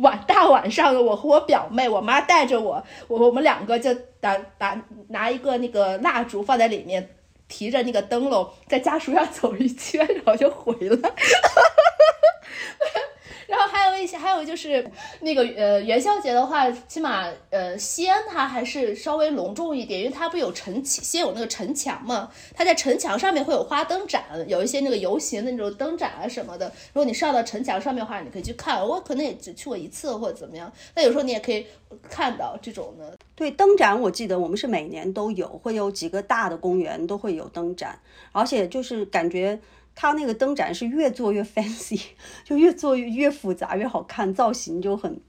[0.00, 7.08] 晚大晚上的，我和我表妹，我妈带着我，我我们两个就打打拿一个那个蜡烛放在里面，
[7.48, 11.12] 提着那个灯笼在家属院走一圈，然后就回来。
[13.50, 14.88] 然后还有一些，还有就是
[15.22, 26.68] 那个呃元宵节的话，起码呃西安它还是稍微隆重一点，因为它不有城先有那个城墙嘛，它在城墙上面会有花灯展，有一些那个游行的那种灯展啊什么的。
[26.92, 28.86] 如果你上到城墙上面的话，你可以去看。
[28.86, 31.66] 我可能也只去过一次或者怎么样，但有时候你也可以
[32.08, 33.18] 看到这种的。
[33.34, 37.98] 对灯展，我记得我们是每年都有，会有几个大的公园都会有灯展，
[38.30, 39.58] 而且就是感觉。
[39.94, 42.00] 它那个灯展是越做越 fancy，
[42.44, 45.20] 就越做越越复杂越好看，造型就很，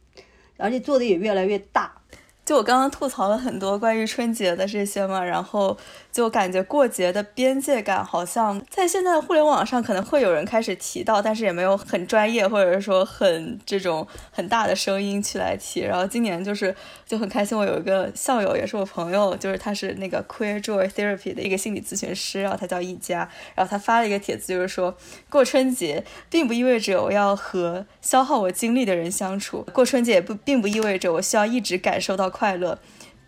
[0.58, 2.02] 而且做的也越来越大。
[2.44, 5.78] 就我刚刚吐槽了很多关于春节的这些嘛，然后。
[6.12, 15.80] 就感觉过节的边界感好像在现在的互联网上可能会有人开始提到，但是也没有很专业或者是说很这种很大的声音去来提。
[15.80, 16.76] 然后今年就是
[17.06, 24.96] 就很开心，我有一个校友也是我朋友，就是他是那个 Queer Joy Therapy 的一个心理咨询师，然后他叫一家，然后他发了一个帖子，就是说
[25.30, 32.80] 过春节并不意味着我要和消耗我精力的人相处，过春节也不并不意味着我需要一直感受到快乐，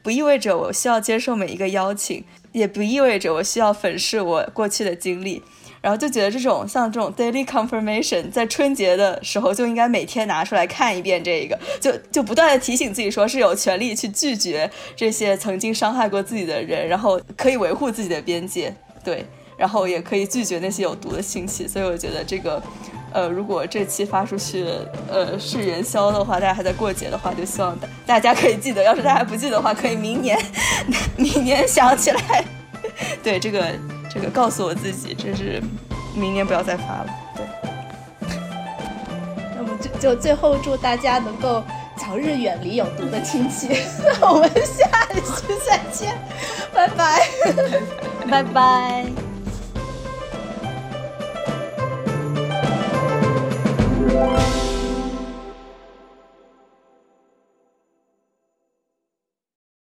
[0.02, 2.26] 不意味着我需要接受每一个邀请。
[2.54, 5.44] 也不意味着我需要粉饰我过去的经历，
[5.82, 18.74] 然后就觉得这种像这种 daily confirmation，在春节的时候就应该每天拿出来看一遍这个，就就不断的提醒自己说是有权利去拒绝这些曾经伤害过自己的人，然后可以维护自己的边界，
[19.04, 19.26] 对，
[19.58, 22.64] 然后也可以拒绝那些有毒的信息，所以我觉得这个。
[23.14, 24.66] 呃，如果这期发出去，
[25.08, 28.82] 呃，是元宵的话，大家还在过节的话，就希望大大家可以记得。
[28.84, 30.38] 要是大家不记得的话，可以明年，
[31.16, 32.44] 明年想起来。
[33.24, 33.66] 对，这个
[34.12, 35.62] 这个告诉我自己，这是
[36.16, 37.06] 明年不要再发了。
[37.36, 37.46] 对。
[39.56, 41.64] 那么就就最后祝大家能够
[41.96, 43.70] 早日远离有毒的亲戚。
[44.22, 46.18] 我们下期再见，
[46.74, 47.28] 拜拜，
[48.30, 49.33] 拜拜。
[54.14, 54.63] Música